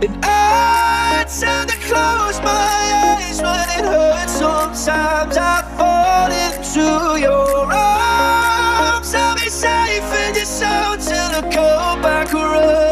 And 0.00 0.16
I 0.22 1.26
tend 1.26 1.70
to 1.70 1.76
close 1.90 2.38
my 2.40 3.18
eyes 3.18 3.42
when 3.42 3.68
it 3.78 3.84
hurts. 3.84 4.34
Sometimes 4.38 5.36
I 5.36 5.64
fall 5.76 6.30
into 6.30 7.18
your 7.18 7.66
arms. 7.72 9.12
I'll 9.12 9.34
be 9.34 9.50
safe 9.50 10.08
in 10.22 10.36
your 10.36 10.44
soul 10.44 10.96
till 10.98 11.30
I 11.34 11.42
go 11.50 12.00
back 12.00 12.32
around. 12.32 12.87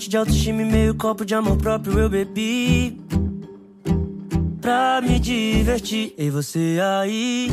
shot 0.00 0.08
de 0.08 0.16
autoestima 0.16 0.62
e 0.62 0.64
meio 0.64 0.94
copo 0.94 1.24
de 1.24 1.34
amor 1.34 1.58
próprio 1.58 1.98
eu 1.98 2.08
bebi. 2.08 2.98
Pra 4.60 5.00
me 5.02 5.18
divertir, 5.18 6.14
e 6.16 6.30
você 6.30 6.78
aí. 6.82 7.50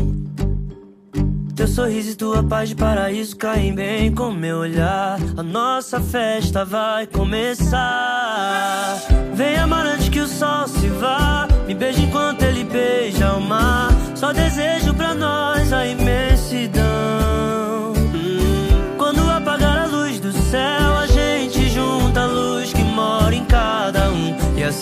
Teu 1.56 1.68
sorriso 1.68 2.12
e 2.12 2.16
tua 2.16 2.44
paz 2.44 2.70
de 2.70 2.76
paraíso 2.76 3.36
caem 3.36 3.74
bem 3.74 4.14
com 4.14 4.32
meu 4.32 4.60
olhar. 4.60 5.20
A 5.36 5.44
nossa 5.44 6.00
festa 6.00 6.64
vai 6.64 7.08
começar. 7.08 8.98
Vem 9.34 9.58
amar 9.58 9.86
antes 9.86 10.10
que 10.10 10.20
o 10.20 10.28
sol 10.28 10.68
se 10.68 10.88
vá. 10.88 11.48
Me 11.68 11.74
beija 11.74 12.02
enquanto 12.02 12.44
ele 12.44 12.64
beija 12.64 13.34
o 13.34 13.42
mar. 13.42 13.90
Só 14.16 14.32
desejo 14.32 14.94
pra 14.94 15.14
nós 15.14 15.74
a 15.74 15.86
imensidão. 15.86 17.57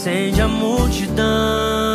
acende 0.05 0.39
a 0.39 0.47
multidão. 0.47 1.94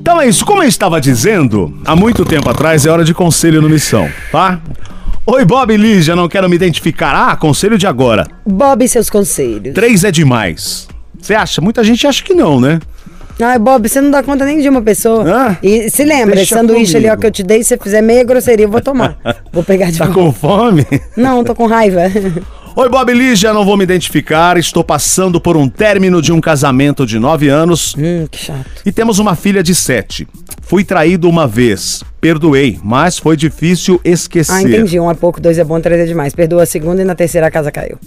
Então 0.00 0.20
é 0.20 0.26
isso, 0.28 0.44
como 0.44 0.62
eu 0.62 0.68
estava 0.68 1.00
dizendo, 1.00 1.78
há 1.84 1.94
muito 1.94 2.24
tempo 2.24 2.48
atrás 2.48 2.86
é 2.86 2.90
hora 2.90 3.04
de 3.04 3.12
conselho 3.12 3.60
no 3.60 3.68
Missão, 3.68 4.08
tá? 4.32 4.60
Oi, 5.26 5.44
Bob 5.44 5.72
e 5.72 5.76
Lígia, 5.76 6.16
não 6.16 6.28
quero 6.28 6.48
me 6.48 6.56
identificar. 6.56 7.14
Ah, 7.14 7.36
conselho 7.36 7.76
de 7.76 7.86
agora. 7.86 8.26
Bob 8.46 8.82
e 8.82 8.88
seus 8.88 9.10
conselhos. 9.10 9.74
Três 9.74 10.02
é 10.04 10.10
demais. 10.10 10.88
Você 11.20 11.34
acha? 11.34 11.60
Muita 11.60 11.84
gente 11.84 12.06
acha 12.06 12.24
que 12.24 12.32
não, 12.32 12.58
né? 12.58 12.80
Ai, 13.40 13.58
Bob, 13.58 13.86
você 13.88 14.00
não 14.00 14.10
dá 14.10 14.22
conta 14.22 14.44
nem 14.46 14.58
de 14.60 14.68
uma 14.68 14.80
pessoa. 14.80 15.56
E 15.62 15.90
se 15.90 16.02
lembra, 16.04 16.40
esse 16.40 16.54
sanduíche 16.54 16.96
ali 16.96 17.06
ó, 17.06 17.10
comigo. 17.10 17.20
que 17.20 17.26
eu 17.26 17.30
te 17.30 17.42
dei, 17.42 17.62
se 17.62 17.68
você 17.68 17.76
fizer 17.78 18.00
meia 18.00 18.24
grosseria, 18.24 18.64
eu 18.64 18.70
vou 18.70 18.80
tomar. 18.80 19.18
Vou 19.52 19.62
pegar 19.62 19.90
de 19.90 19.98
Tá 19.98 20.06
volta. 20.06 20.20
com 20.20 20.32
fome? 20.32 20.86
Não, 21.16 21.44
tô 21.44 21.54
com 21.54 21.66
raiva. 21.66 22.02
Oi, 22.80 22.88
Bob 22.88 23.10
e 23.10 23.12
Lígia, 23.12 23.52
não 23.52 23.64
vou 23.64 23.76
me 23.76 23.82
identificar. 23.82 24.56
Estou 24.56 24.84
passando 24.84 25.40
por 25.40 25.56
um 25.56 25.68
término 25.68 26.22
de 26.22 26.30
um 26.30 26.40
casamento 26.40 27.04
de 27.04 27.18
nove 27.18 27.48
anos. 27.48 27.92
Hum, 27.98 28.24
que 28.30 28.38
chato. 28.38 28.82
E 28.86 28.92
temos 28.92 29.18
uma 29.18 29.34
filha 29.34 29.64
de 29.64 29.74
sete. 29.74 30.28
Fui 30.62 30.84
traído 30.84 31.28
uma 31.28 31.44
vez. 31.44 32.04
Perdoei, 32.20 32.78
mas 32.80 33.18
foi 33.18 33.36
difícil 33.36 34.00
esquecer. 34.04 34.52
Ah, 34.52 34.62
entendi. 34.62 35.00
Um 35.00 35.10
é 35.10 35.14
pouco, 35.14 35.40
dois 35.40 35.58
é 35.58 35.64
bom, 35.64 35.80
três 35.80 36.02
é 36.02 36.06
demais. 36.06 36.32
Perdoa 36.36 36.62
a 36.62 36.66
segunda 36.66 37.02
e 37.02 37.04
na 37.04 37.16
terceira 37.16 37.48
a 37.48 37.50
casa 37.50 37.72
caiu. 37.72 37.98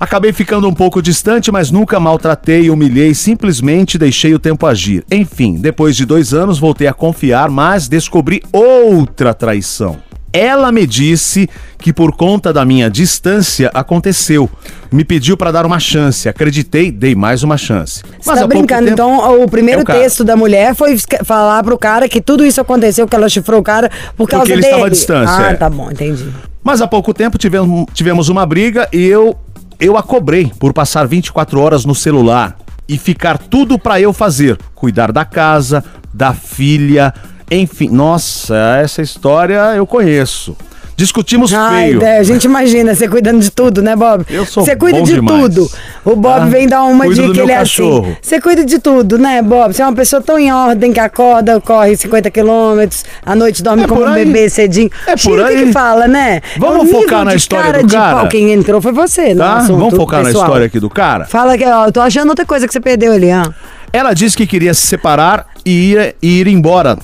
Acabei 0.00 0.32
ficando 0.32 0.66
um 0.66 0.72
pouco 0.72 1.02
distante, 1.02 1.52
mas 1.52 1.70
nunca 1.70 2.00
maltratei 2.00 2.62
e 2.62 2.70
humilhei, 2.70 3.12
simplesmente 3.12 3.98
deixei 3.98 4.32
o 4.32 4.38
tempo 4.38 4.64
agir. 4.64 5.04
Enfim, 5.12 5.56
depois 5.56 5.94
de 5.94 6.06
dois 6.06 6.32
anos 6.32 6.58
voltei 6.58 6.86
a 6.86 6.94
confiar, 6.94 7.50
mas 7.50 7.88
descobri 7.88 8.42
outra 8.54 9.34
traição. 9.34 9.98
Ela 10.32 10.70
me 10.70 10.86
disse 10.86 11.48
que 11.78 11.92
por 11.92 12.12
conta 12.12 12.52
da 12.52 12.64
minha 12.64 12.90
distância 12.90 13.70
aconteceu. 13.72 14.48
Me 14.92 15.04
pediu 15.04 15.36
para 15.36 15.50
dar 15.50 15.64
uma 15.64 15.78
chance. 15.80 16.28
Acreditei, 16.28 16.90
dei 16.92 17.14
mais 17.14 17.42
uma 17.42 17.56
chance. 17.56 18.02
Você 18.20 18.30
há 18.30 18.36
tá 18.36 18.46
brincando, 18.46 18.82
tempo- 18.84 18.92
então 18.92 19.42
o 19.42 19.48
primeiro 19.48 19.80
É 19.80 19.82
o 19.82 19.86
texto 19.86 20.24
da 20.24 20.36
mulher 20.36 20.74
foi 20.74 20.98
falar 21.24 21.62
pro 21.62 21.78
cara 21.78 22.08
que 22.08 22.20
tudo 22.20 22.44
isso 22.44 22.60
aconteceu, 22.60 23.06
que 23.08 23.16
ela 23.16 23.28
chifrou 23.28 23.60
o 23.60 23.62
cara 23.62 23.90
por 24.16 24.28
causa 24.28 24.52
ele 24.52 24.60
dele. 24.60 24.66
estava 24.66 24.86
à 24.86 24.90
distância, 24.90 25.46
Ah, 25.46 25.50
é. 25.52 25.54
tá 25.54 25.70
bom, 25.70 25.90
entendi. 25.90 26.28
Mas 26.62 26.82
há 26.82 26.86
pouco 26.86 27.14
tempo 27.14 27.38
tivemos, 27.38 27.86
tivemos 27.94 28.28
uma 28.28 28.44
briga 28.44 28.86
e 28.92 29.06
eu, 29.06 29.34
eu 29.80 29.96
a 29.96 30.02
cobrei 30.02 30.52
por 30.58 30.72
passar 30.74 31.06
24 31.06 31.58
horas 31.60 31.84
no 31.86 31.94
celular 31.94 32.56
e 32.86 32.98
ficar 32.98 33.38
tudo 33.38 33.78
pra 33.78 33.98
eu 34.00 34.12
fazer. 34.12 34.58
Cuidar 34.74 35.10
da 35.12 35.24
casa, 35.24 35.82
da 36.12 36.34
filha, 36.34 37.14
enfim. 37.50 37.88
Nossa, 37.90 38.54
essa 38.82 39.02
história 39.02 39.74
eu 39.76 39.86
conheço. 39.86 40.56
Discutimos 40.96 41.54
Ai, 41.54 41.84
feio. 41.90 42.00
né, 42.00 42.18
a 42.18 42.22
gente 42.24 42.42
imagina 42.42 42.92
você 42.92 43.06
cuidando 43.06 43.38
de 43.40 43.52
tudo, 43.52 43.80
né, 43.80 43.94
Bob? 43.94 44.24
Eu 44.28 44.44
sou 44.44 44.64
Você 44.64 44.74
cuida 44.74 45.00
de 45.00 45.14
demais. 45.14 45.42
tudo. 45.42 45.70
O 46.04 46.16
Bob 46.16 46.40
Ah, 46.42 46.46
vem 46.46 46.66
dar 46.66 46.82
uma 46.82 47.08
dica 47.08 47.40
ele 47.40 47.52
é 47.52 47.58
cachorro. 47.58 48.06
assim. 48.08 48.16
Você 48.20 48.40
cuida 48.40 48.64
de 48.64 48.80
tudo, 48.80 49.16
né, 49.16 49.40
Bob? 49.40 49.72
Você 49.72 49.80
é 49.80 49.86
uma 49.86 49.94
pessoa 49.94 50.20
tão 50.20 50.36
em 50.36 50.52
ordem 50.52 50.92
que 50.92 50.98
acorda, 50.98 51.60
corre 51.60 51.96
50 51.96 52.32
quilômetros, 52.32 53.04
à 53.24 53.36
noite 53.36 53.62
dorme 53.62 53.84
É 53.84 53.86
como 53.86 54.04
um 54.04 54.12
bebê 54.12 54.50
cedinho. 54.50 54.90
É 55.06 55.14
por 55.14 55.36
que 55.38 55.44
aí. 55.44 55.66
que 55.66 55.72
fala, 55.72 56.08
né? 56.08 56.40
Vamos 56.58 56.88
É 56.88 56.92
focar 56.92 57.24
na 57.24 57.30
de 57.30 57.36
história 57.36 57.64
cara 57.66 57.82
do 57.82 57.86
de 57.86 57.94
cara? 57.96 58.16
pau. 58.16 58.28
Quem 58.28 58.50
entrou 58.52 58.82
foi 58.82 58.90
você, 58.90 59.36
Tá? 59.36 59.58
Vamos 59.60 59.94
focar 59.94 60.18
na 60.22 60.26
pessoal. 60.26 60.46
história 60.46 60.66
aqui 60.66 60.80
do 60.80 60.90
cara? 60.90 61.26
Fala 61.26 61.56
que, 61.56 61.64
ó, 61.64 61.86
eu 61.86 61.92
tô 61.92 62.00
achando 62.00 62.28
outra 62.30 62.44
coisa 62.44 62.66
que 62.66 62.72
você 62.72 62.80
perdeu 62.80 63.12
ali, 63.12 63.28
ó. 63.32 63.48
Ela 63.92 64.12
disse 64.14 64.36
que 64.36 64.48
queria 64.48 64.74
se 64.74 64.84
separar 64.84 65.46
e 65.64 65.92
ir, 65.92 66.16
e 66.20 66.40
ir 66.40 66.48
embora 66.48 66.98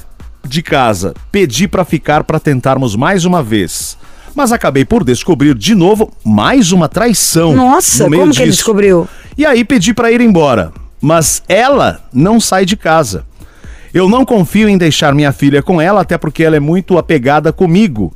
de 0.47 0.63
casa. 0.63 1.15
Pedi 1.31 1.67
pra 1.69 1.85
ficar 1.85 2.25
pra 2.25 2.39
tentarmos 2.39 2.95
mais 2.97 3.25
uma 3.25 3.43
vez. 3.43 3.97
Mas 4.35 4.51
acabei 4.53 4.85
por 4.85 5.05
descobrir 5.05 5.55
de 5.55 5.75
novo 5.75 6.13
mais 6.25 6.73
uma 6.73 6.89
traição. 6.89 7.55
Nossa, 7.55 8.05
no 8.05 8.11
meio 8.11 8.23
como 8.23 8.33
que 8.33 8.41
ele 8.41 8.47
disso. 8.51 8.59
descobriu? 8.59 9.09
E 9.39 9.47
aí 9.47 9.65
pedi 9.65 9.95
pra 9.95 10.11
ir 10.11 10.21
embora. 10.21 10.73
Mas 11.01 11.43
ela 11.49 12.01
não 12.13 12.41
sai 12.41 12.65
de 12.65 12.77
casa. 12.77 13.25
Eu 13.93 14.09
não 14.09 14.25
confio 14.25 14.69
em 14.69 14.77
deixar 14.77 15.15
minha 15.15 15.33
filha 15.33 15.63
com 15.63 15.81
ela, 15.81 16.01
até 16.01 16.19
porque 16.19 16.43
ela 16.43 16.57
é 16.57 16.61
muito 16.61 16.99
apegada 16.99 17.53
comigo. 17.53 18.13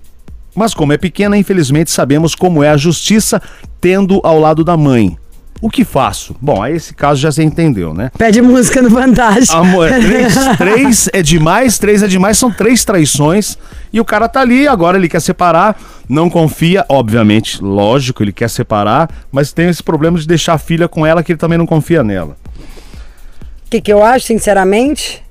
Mas 0.55 0.75
como 0.75 0.93
é 0.93 0.97
pequena, 0.99 1.37
infelizmente 1.39 1.91
sabemos 1.91 2.35
como 2.35 2.65
é 2.65 2.71
a 2.71 2.77
justiça 2.77 3.41
tendo 3.81 4.21
ao 4.25 4.41
lado 4.41 4.65
da 4.65 4.77
mãe. 4.77 5.17
O 5.61 5.69
que 5.69 5.85
faço? 5.85 6.37
Bom, 6.41 6.63
aí 6.63 6.77
esse 6.77 6.95
caso 6.95 7.21
já 7.21 7.33
você 7.33 7.43
entendeu, 7.43 7.93
né? 7.93 8.11
Pede 8.17 8.41
música 8.41 8.81
no 8.81 8.89
Vantagem. 8.91 9.53
Amor, 9.55 9.89
três, 9.91 10.35
três 10.57 11.09
é 11.13 11.21
demais, 11.21 11.79
três 11.79 12.03
é 12.03 12.07
demais, 12.07 12.39
são 12.39 12.51
três 12.51 12.85
traições. 12.85 13.59
E 13.93 14.01
o 14.01 14.05
cara 14.05 14.29
tá 14.29 14.41
ali, 14.41 14.69
agora 14.69 14.97
ele 14.97 15.09
quer 15.09 15.21
separar, 15.21 15.77
não 16.09 16.31
confia, 16.31 16.85
obviamente, 16.89 17.63
lógico, 17.63 18.23
ele 18.23 18.33
quer 18.33 18.49
separar, 18.49 19.11
mas 19.33 19.53
tem 19.53 19.69
esse 19.69 19.83
problema 19.83 20.17
de 20.19 20.29
deixar 20.29 20.55
a 20.55 20.59
filha 20.59 20.87
com 20.87 21.05
ela 21.05 21.23
que 21.25 21.33
ele 21.33 21.39
também 21.39 21.59
não 21.59 21.67
confia 21.67 22.05
nela. 22.05 22.37
O 23.67 23.71
que, 23.71 23.81
que 23.81 23.93
eu 23.93 24.03
acho, 24.05 24.27
sinceramente? 24.27 25.23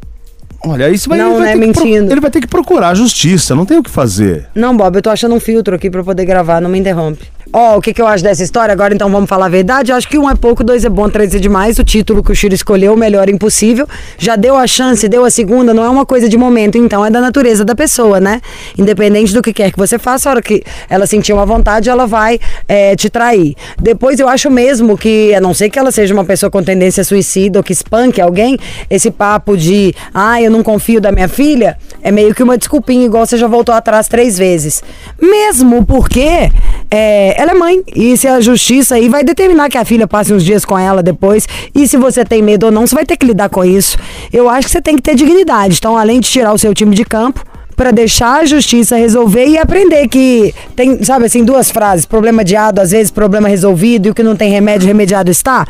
Olha, 0.65 0.89
isso 0.89 1.07
vai, 1.07 1.19
Não, 1.19 1.35
ele 1.35 1.37
vai 1.37 1.45
né, 1.45 1.51
ter 1.53 1.73
que 1.73 1.79
mentindo. 1.83 2.11
ele 2.11 2.21
vai 2.21 2.31
ter 2.31 2.41
que 2.41 2.47
procurar 2.47 2.89
a 2.89 2.95
justiça, 2.95 3.55
não 3.55 3.65
tem 3.65 3.77
o 3.77 3.83
que 3.83 3.89
fazer. 3.89 4.47
Não, 4.53 4.75
Bob, 4.75 4.95
eu 4.95 5.01
tô 5.01 5.09
achando 5.09 5.33
um 5.33 5.39
filtro 5.39 5.75
aqui 5.75 5.89
pra 5.89 6.01
eu 6.01 6.05
poder 6.05 6.25
gravar, 6.25 6.59
não 6.59 6.69
me 6.69 6.79
interrompe. 6.79 7.25
Ó, 7.53 7.77
o 7.77 7.81
que, 7.81 7.93
que 7.93 8.01
eu 8.01 8.07
acho 8.07 8.23
dessa 8.23 8.43
história? 8.43 8.71
Agora 8.71 8.93
então 8.93 9.09
vamos 9.09 9.29
falar 9.29 9.45
a 9.45 9.49
verdade. 9.49 9.91
Eu 9.91 9.95
acho 9.95 10.07
que 10.07 10.17
um 10.17 10.29
é 10.29 10.35
pouco, 10.35 10.63
dois 10.63 10.83
é 10.83 10.89
bom, 10.89 11.09
três 11.09 11.33
é 11.33 11.39
demais. 11.39 11.79
O 11.79 11.83
título 11.83 12.23
que 12.23 12.31
o 12.31 12.35
Chiro 12.35 12.53
escolheu, 12.53 12.93
o 12.93 12.97
melhor 12.97 13.29
impossível. 13.29 13.87
Já 14.17 14.35
deu 14.35 14.55
a 14.55 14.67
chance, 14.67 15.07
deu 15.07 15.23
a 15.23 15.29
segunda, 15.29 15.73
não 15.73 15.83
é 15.83 15.89
uma 15.89 16.05
coisa 16.05 16.27
de 16.27 16.37
momento, 16.37 16.77
então 16.77 17.05
é 17.05 17.09
da 17.09 17.21
natureza 17.21 17.63
da 17.63 17.75
pessoa, 17.75 18.19
né? 18.19 18.41
Independente 18.77 19.33
do 19.33 19.41
que 19.41 19.53
quer 19.53 19.71
que 19.71 19.77
você 19.77 19.97
faça, 19.97 20.29
a 20.29 20.31
hora 20.31 20.41
que 20.41 20.63
ela 20.89 21.07
sentir 21.07 21.33
uma 21.33 21.45
vontade, 21.45 21.89
ela 21.89 22.05
vai 22.05 22.39
é, 22.67 22.95
te 22.95 23.09
trair. 23.09 23.55
Depois 23.79 24.19
eu 24.19 24.27
acho 24.27 24.49
mesmo 24.51 24.97
que, 24.97 25.33
a 25.33 25.39
não 25.39 25.53
ser 25.53 25.69
que 25.69 25.79
ela 25.79 25.91
seja 25.91 26.13
uma 26.13 26.25
pessoa 26.25 26.49
com 26.49 26.61
tendência 26.61 27.03
suicida 27.03 27.59
ou 27.59 27.63
que 27.63 27.71
espanque 27.71 28.19
alguém, 28.19 28.57
esse 28.89 29.09
papo 29.09 29.55
de, 29.55 29.93
ah, 30.13 30.41
eu 30.41 30.51
não 30.51 30.63
confio 30.63 30.99
da 30.99 31.11
minha 31.11 31.27
filha, 31.27 31.77
é 32.01 32.11
meio 32.11 32.35
que 32.35 32.43
uma 32.43 32.57
desculpinha, 32.57 33.05
igual 33.05 33.25
você 33.25 33.37
já 33.37 33.47
voltou 33.47 33.73
atrás 33.73 34.07
três 34.07 34.37
vezes. 34.37 34.83
Mesmo 35.21 35.85
porque 35.85 36.51
é, 36.89 37.36
ela 37.37 37.51
é 37.51 37.53
mãe, 37.53 37.83
e 37.95 38.17
se 38.17 38.27
a 38.27 38.41
justiça 38.41 38.95
aí 38.95 39.07
vai 39.07 39.23
determinar 39.23 39.69
que 39.69 39.77
a 39.77 39.85
filha 39.85 40.07
passe 40.07 40.33
uns 40.33 40.43
dias 40.43 40.65
com 40.65 40.77
ela 40.77 41.03
depois, 41.03 41.47
e 41.73 41.87
se 41.87 41.95
você 41.95 42.25
tem 42.25 42.41
medo 42.41 42.65
ou 42.65 42.71
não, 42.71 42.87
você 42.87 42.95
vai 42.95 43.05
ter 43.05 43.15
que 43.15 43.27
lidar 43.27 43.47
com 43.47 43.63
isso. 43.63 43.95
Eu 44.33 44.49
acho 44.49 44.65
que 44.65 44.71
você 44.71 44.81
tem 44.81 44.95
que 44.95 45.03
ter 45.03 45.13
dignidade. 45.13 45.75
Então, 45.77 45.95
além 45.95 46.19
de 46.19 46.27
tirar 46.27 46.51
o 46.51 46.57
seu 46.57 46.73
time 46.73 46.95
de 46.95 47.05
campo, 47.05 47.45
para 47.75 47.91
deixar 47.91 48.41
a 48.41 48.45
justiça 48.45 48.95
resolver 48.95 49.45
e 49.45 49.55
aprender 49.55 50.07
que 50.07 50.51
tem, 50.75 51.03
sabe 51.03 51.27
assim, 51.27 51.45
duas 51.45 51.69
frases, 51.69 52.07
problema 52.07 52.41
adiado, 52.41 52.81
às 52.81 52.89
vezes 52.89 53.11
problema 53.11 53.47
resolvido, 53.47 54.07
e 54.07 54.09
o 54.09 54.15
que 54.15 54.23
não 54.23 54.35
tem 54.35 54.49
remédio, 54.49 54.87
remediado 54.87 55.29
está. 55.29 55.67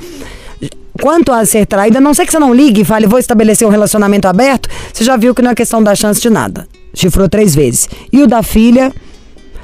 Quanto 1.02 1.34
a 1.34 1.46
ser 1.46 1.66
traída, 1.66 1.98
a 1.98 2.02
não 2.02 2.14
sei 2.14 2.26
que 2.26 2.32
você 2.32 2.40
não 2.40 2.54
ligue 2.54 2.82
e 2.82 2.86
fale, 2.86 3.06
vou 3.06 3.20
estabelecer 3.20 3.68
um 3.68 3.70
relacionamento 3.70 4.26
aberto, 4.26 4.70
você 4.94 5.04
já 5.04 5.18
viu 5.18 5.36
que 5.36 5.42
não 5.42 5.52
é 5.52 5.56
questão 5.56 5.84
da 5.84 5.94
chance 5.94 6.22
de 6.22 6.30
nada. 6.30 6.66
Chifrou 6.94 7.28
três 7.28 7.54
vezes. 7.54 7.90
E 8.12 8.24
o 8.24 8.26
da 8.26 8.42
filha, 8.42 8.94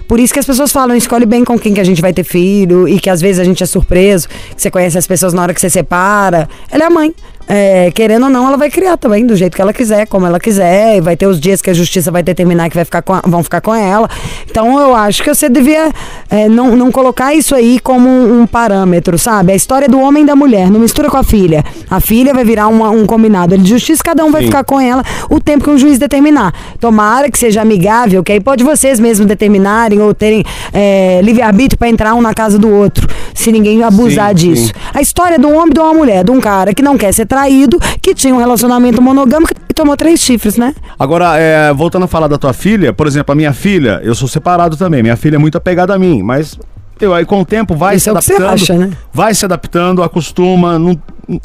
por 0.08 0.20
isso 0.20 0.34
que 0.34 0.40
as 0.40 0.46
pessoas 0.46 0.72
falam, 0.72 0.96
escolhe 0.96 1.26
bem 1.26 1.44
com 1.44 1.58
quem 1.58 1.74
que 1.74 1.80
a 1.80 1.84
gente 1.84 2.02
vai 2.02 2.14
ter 2.14 2.24
filho, 2.24 2.88
e 2.88 3.00
que 3.00 3.10
às 3.10 3.22
vezes 3.22 3.40
a 3.40 3.44
gente 3.44 3.64
é 3.64 3.66
surpreso, 3.66 4.28
que 4.28 4.62
você 4.62 4.70
conhece 4.70 4.98
as 4.98 5.08
pessoas 5.08 5.34
na 5.34 5.42
hora 5.42 5.54
que 5.54 5.62
você 5.62 5.70
separa. 5.70 6.50
Ela 6.70 6.84
é 6.84 6.88
a 6.88 6.90
mãe. 6.90 7.14
É, 7.48 7.92
querendo 7.92 8.24
ou 8.24 8.30
não, 8.30 8.48
ela 8.48 8.58
vai 8.58 8.70
criar 8.70 8.98
também 8.98 9.26
do 9.26 9.36
jeito 9.36 9.56
que 9.56 9.62
ela 9.62 9.74
quiser, 9.74 10.08
como 10.08 10.26
ela 10.26 10.40
quiser, 10.40 10.98
e 10.98 11.02
vai 11.02 11.16
ter 11.16 11.28
os 11.28 11.40
dias 11.40 11.62
que 11.62 11.70
a 11.70 11.74
justiça 11.74 12.10
vai 12.12 12.24
determinar 12.24 12.70
que 12.70 12.76
vai 12.76 12.86
ficar 12.86 13.02
com 13.02 13.20
vão 13.26 13.44
ficar 13.44 13.62
com 13.62 13.74
ela. 13.76 14.10
Então 14.50 14.80
eu 14.80 14.96
acho 14.96 15.22
que 15.24 15.34
você 15.34 15.50
devia 15.50 15.92
é, 16.30 16.48
não, 16.48 16.76
não 16.76 16.92
colocar 16.92 17.34
isso 17.34 17.54
aí 17.54 17.80
como 17.80 18.08
um, 18.08 18.42
um 18.42 18.48
parâmetro, 18.48 19.18
sabe? 19.18 19.52
A 19.52 19.56
história 19.56 19.88
do 19.88 20.00
homem 20.00 20.24
e 20.24 20.26
da 20.26 20.36
mulher, 20.36 20.70
não 20.72 20.80
mistura 20.80 21.10
com 21.10 21.18
a 21.18 21.24
filha. 21.24 21.64
A 21.90 22.00
filha 22.00 22.34
vai 22.34 22.44
virar 22.44 22.68
uma- 22.68 22.90
um 22.90 23.06
combinado 23.06 23.58
de 23.58 23.70
justiça, 23.70 24.02
cada 24.04 24.24
um 24.24 24.32
vai 24.32 24.42
Sim. 24.42 24.48
ficar 24.48 24.64
com 24.64 24.80
ela 24.80 25.04
o 25.30 25.40
tempo 25.40 25.66
que 25.66 25.70
um 25.70 25.78
juiz 25.78 26.00
determinar. 26.00 26.54
Tomara 26.80 27.30
que 27.30 27.38
seja 27.38 27.62
amigável, 27.62 28.24
que 28.24 28.32
aí 28.32 28.40
pode 28.40 28.64
vocês 28.64 29.00
mesmos 29.00 29.28
determinarem 29.28 30.02
ou 30.02 30.14
terem 30.14 30.44
é, 30.72 31.20
livre-arbítrio 31.22 31.78
para 31.78 31.90
entrar 31.90 32.14
um 32.16 32.22
na 32.22 32.34
casa 32.34 32.58
do 32.58 32.70
outro, 32.70 33.08
se 33.34 33.52
ninguém 33.52 33.84
abusar 33.84 34.30
Sim, 34.30 34.36
disso. 34.36 34.68
sim. 34.68 34.74
A 34.94 35.02
história 35.02 35.38
do 35.40 35.50
homem 35.50 35.70
e 35.72 35.74
de 35.74 35.80
uma 35.80 35.94
mulher, 35.94 36.24
de 36.24 36.32
um 36.32 36.40
cara 36.40 36.74
que 36.74 36.82
não 36.82 36.98
quer 36.98 37.12
ser 37.14 37.26
traído, 37.26 37.80
que 38.02 38.14
tinha 38.14 38.34
um 38.34 38.38
relacionamento 38.38 39.02
monogâmico 39.02 39.52
e 39.70 39.74
tomou 39.74 39.96
três 39.98 40.20
chifres, 40.20 40.58
né? 40.58 40.74
Agora, 41.00 41.38
é, 41.38 41.74
voltando 41.74 42.04
a 42.04 42.08
falar 42.08 42.28
da 42.28 42.38
tua 42.38 42.54
filha, 42.54 42.94
por 42.94 43.08
exemplo, 43.08 43.32
a 43.32 43.36
minha 43.36 43.54
filha, 43.54 44.00
eu 44.04 44.14
sou 44.16 44.28
separado 44.28 44.78
também. 44.78 45.02
Minha 45.02 45.18
filha 45.18 45.36
é 45.36 45.40
muito 45.40 45.58
apegada 45.58 45.94
a 45.94 46.00
mim, 46.00 46.22
mas 46.22 46.58
eu, 47.02 47.14
aí 47.14 47.26
com 47.26 47.42
o 47.42 47.46
tempo 47.46 47.76
vai 47.76 47.96
Isso 47.96 48.04
se 48.04 48.10
é 48.10 48.12
adaptando. 48.12 48.54
acha, 48.54 48.74
né? 48.76 48.92
Vai 49.12 49.34
se 49.34 49.44
adaptando, 49.46 50.04
acostuma. 50.04 50.78
não- 50.78 50.98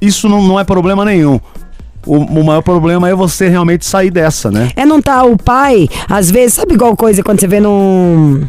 isso 0.03 0.28
não, 0.28 0.43
não 0.43 0.59
é 0.61 0.64
problema 0.64 1.05
nenhum. 1.05 1.41
O, 2.07 2.16
o 2.16 2.45
maior 2.45 2.62
problema 2.62 3.09
é 3.09 3.14
você 3.14 3.49
realmente 3.49 3.84
sair 3.84 4.11
dessa, 4.11 4.51
né? 4.51 4.70
É 4.76 4.86
não 4.86 5.01
tá 5.03 5.24
o 5.24 5.36
pai, 5.36 5.89
às 6.09 6.30
vezes, 6.30 6.55
sabe 6.55 6.74
igual 6.74 6.97
coisa 6.97 7.22
quando 7.22 7.41
você 7.41 7.47
vê 7.47 7.61
num. 7.61 8.47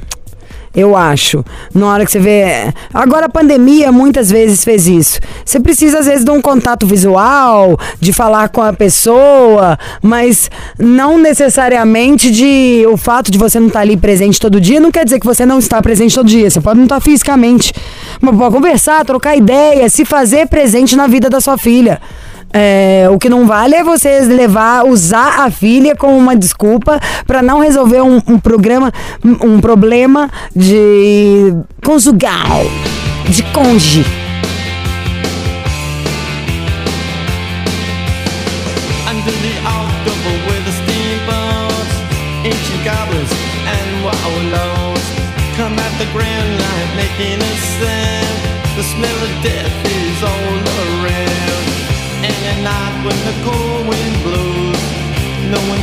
Eu 0.75 0.95
acho. 0.95 1.43
Na 1.73 1.87
hora 1.87 2.05
que 2.05 2.11
você 2.11 2.19
vê. 2.19 2.73
Agora 2.93 3.25
a 3.25 3.29
pandemia 3.29 3.91
muitas 3.91 4.29
vezes 4.29 4.63
fez 4.63 4.87
isso. 4.87 5.19
Você 5.43 5.59
precisa, 5.59 5.99
às 5.99 6.05
vezes, 6.05 6.23
de 6.23 6.31
um 6.31 6.41
contato 6.41 6.85
visual, 6.85 7.77
de 7.99 8.13
falar 8.13 8.49
com 8.49 8.61
a 8.61 8.71
pessoa, 8.71 9.77
mas 10.01 10.49
não 10.77 11.17
necessariamente 11.17 12.29
de. 12.29 12.85
O 12.87 12.97
fato 12.97 13.31
de 13.31 13.37
você 13.37 13.59
não 13.59 13.67
estar 13.67 13.81
ali 13.81 13.97
presente 13.97 14.39
todo 14.39 14.61
dia 14.61 14.79
não 14.79 14.91
quer 14.91 15.03
dizer 15.03 15.19
que 15.19 15.25
você 15.25 15.45
não 15.45 15.59
está 15.59 15.81
presente 15.81 16.13
todo 16.15 16.27
dia. 16.27 16.49
Você 16.49 16.61
pode 16.61 16.77
não 16.77 16.85
estar 16.85 16.99
fisicamente. 16.99 17.73
Mas 18.21 18.35
pode 18.35 18.53
conversar, 18.53 19.03
trocar 19.05 19.35
ideia, 19.35 19.89
se 19.89 20.05
fazer 20.05 20.47
presente 20.47 20.95
na 20.95 21.07
vida 21.07 21.29
da 21.29 21.41
sua 21.41 21.57
filha. 21.57 21.99
É, 22.51 23.07
o 23.11 23.19
que 23.19 23.29
não 23.29 23.45
vale 23.45 23.75
é 23.75 23.83
você 23.83 24.21
levar, 24.21 24.85
usar 24.85 25.45
a 25.45 25.51
filha 25.51 25.95
como 25.95 26.17
uma 26.17 26.35
desculpa 26.35 26.99
para 27.27 27.41
não 27.41 27.59
resolver 27.59 28.01
um, 28.01 28.19
um 28.27 28.39
programa, 28.39 28.91
um 29.23 29.61
problema 29.61 30.29
de 30.55 31.53
conjugal, 31.83 32.65
de 33.29 33.43
cônjuge. 33.53 34.05
Under 39.07 39.33
the 39.33 39.78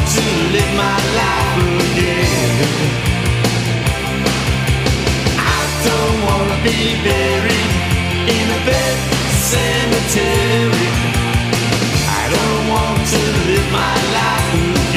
To 0.00 0.22
live 0.54 0.72
my 0.76 0.98
life 1.20 1.60
again. 1.92 2.56
I 5.38 5.60
don't 5.86 6.18
wanna 6.26 6.58
be 6.64 6.78
buried 7.04 7.70
in 8.36 8.46
a 8.50 8.60
cemetery. 9.50 10.88
I 12.18 12.22
don't 12.34 12.64
want 12.74 13.00
to 13.14 13.22
live 13.48 13.68
my 13.72 13.96
life. 14.18 14.89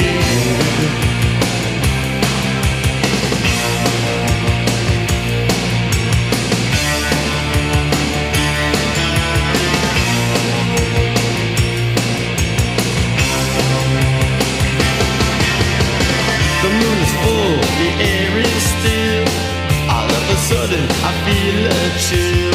Chill. 21.98 22.54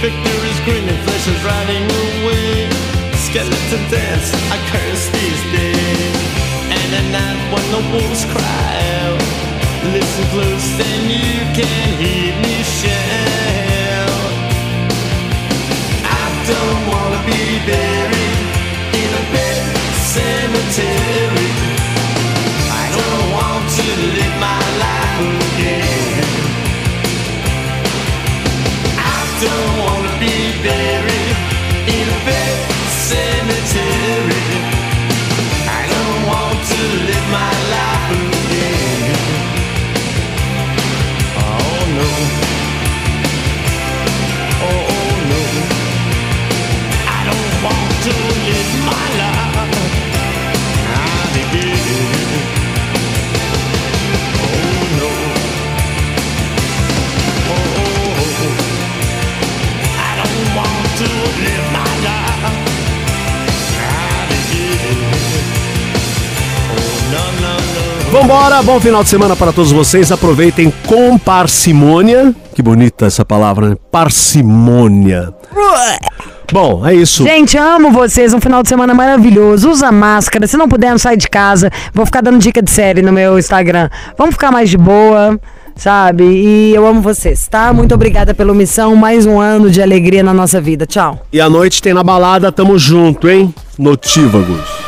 Victor 0.00 0.38
is 0.50 0.58
grinning, 0.64 1.00
flesh 1.04 1.26
is 1.28 1.40
riding 1.44 1.84
away. 1.84 2.70
Skeleton 3.26 3.82
dance, 3.90 4.32
I 4.54 4.56
curse 4.70 5.04
these 5.10 5.42
days. 5.52 6.16
And 6.70 6.88
at 7.00 7.06
night 7.12 7.40
when 7.52 7.66
the 7.74 7.82
wolves 7.92 8.24
cry 8.32 8.72
out, 9.02 9.22
listen 9.92 10.24
close 10.32 10.68
and 10.80 11.02
you 11.10 11.36
can 11.58 11.88
hear 12.00 12.32
me 12.44 12.56
shout. 12.62 14.32
I 16.06 16.24
don't 16.48 16.82
wanna 16.88 17.20
be 17.28 17.42
buried 17.68 18.40
in 19.02 19.10
a 19.20 19.24
pet 19.32 19.60
cemetery. 20.14 21.52
I 22.80 22.84
don't 22.96 23.26
want 23.36 23.64
to 23.78 23.86
live 24.16 24.36
my 24.40 24.62
life 24.84 25.18
again. 25.52 25.87
Vambora, 68.20 68.60
bom 68.64 68.80
final 68.80 69.04
de 69.04 69.08
semana 69.08 69.36
para 69.36 69.52
todos 69.52 69.70
vocês. 69.70 70.10
Aproveitem 70.10 70.72
com 70.88 71.16
parcimônia. 71.16 72.34
Que 72.52 72.60
bonita 72.60 73.06
essa 73.06 73.24
palavra, 73.24 73.70
né? 73.70 73.76
Parcimônia. 73.92 75.32
Bom, 76.52 76.84
é 76.84 76.94
isso. 76.94 77.22
Gente, 77.22 77.56
amo 77.56 77.92
vocês. 77.92 78.34
Um 78.34 78.40
final 78.40 78.60
de 78.60 78.68
semana 78.68 78.92
maravilhoso. 78.92 79.70
Usa 79.70 79.92
máscara. 79.92 80.48
Se 80.48 80.56
não 80.56 80.68
puder, 80.68 80.90
não 80.90 80.98
sai 80.98 81.16
de 81.16 81.28
casa. 81.28 81.70
Vou 81.94 82.04
ficar 82.04 82.20
dando 82.20 82.38
dica 82.40 82.60
de 82.60 82.72
série 82.72 83.02
no 83.02 83.12
meu 83.12 83.38
Instagram. 83.38 83.88
Vamos 84.18 84.34
ficar 84.34 84.50
mais 84.50 84.68
de 84.68 84.76
boa, 84.76 85.38
sabe? 85.76 86.24
E 86.24 86.74
eu 86.74 86.84
amo 86.84 87.00
vocês, 87.00 87.46
tá? 87.46 87.72
Muito 87.72 87.94
obrigada 87.94 88.34
pela 88.34 88.52
missão. 88.52 88.96
Mais 88.96 89.26
um 89.26 89.38
ano 89.38 89.70
de 89.70 89.80
alegria 89.80 90.24
na 90.24 90.34
nossa 90.34 90.60
vida. 90.60 90.86
Tchau. 90.86 91.24
E 91.32 91.40
à 91.40 91.48
noite 91.48 91.80
tem 91.80 91.94
na 91.94 92.02
balada, 92.02 92.50
tamo 92.50 92.76
junto, 92.80 93.28
hein? 93.28 93.54
Notívagos. 93.78 94.87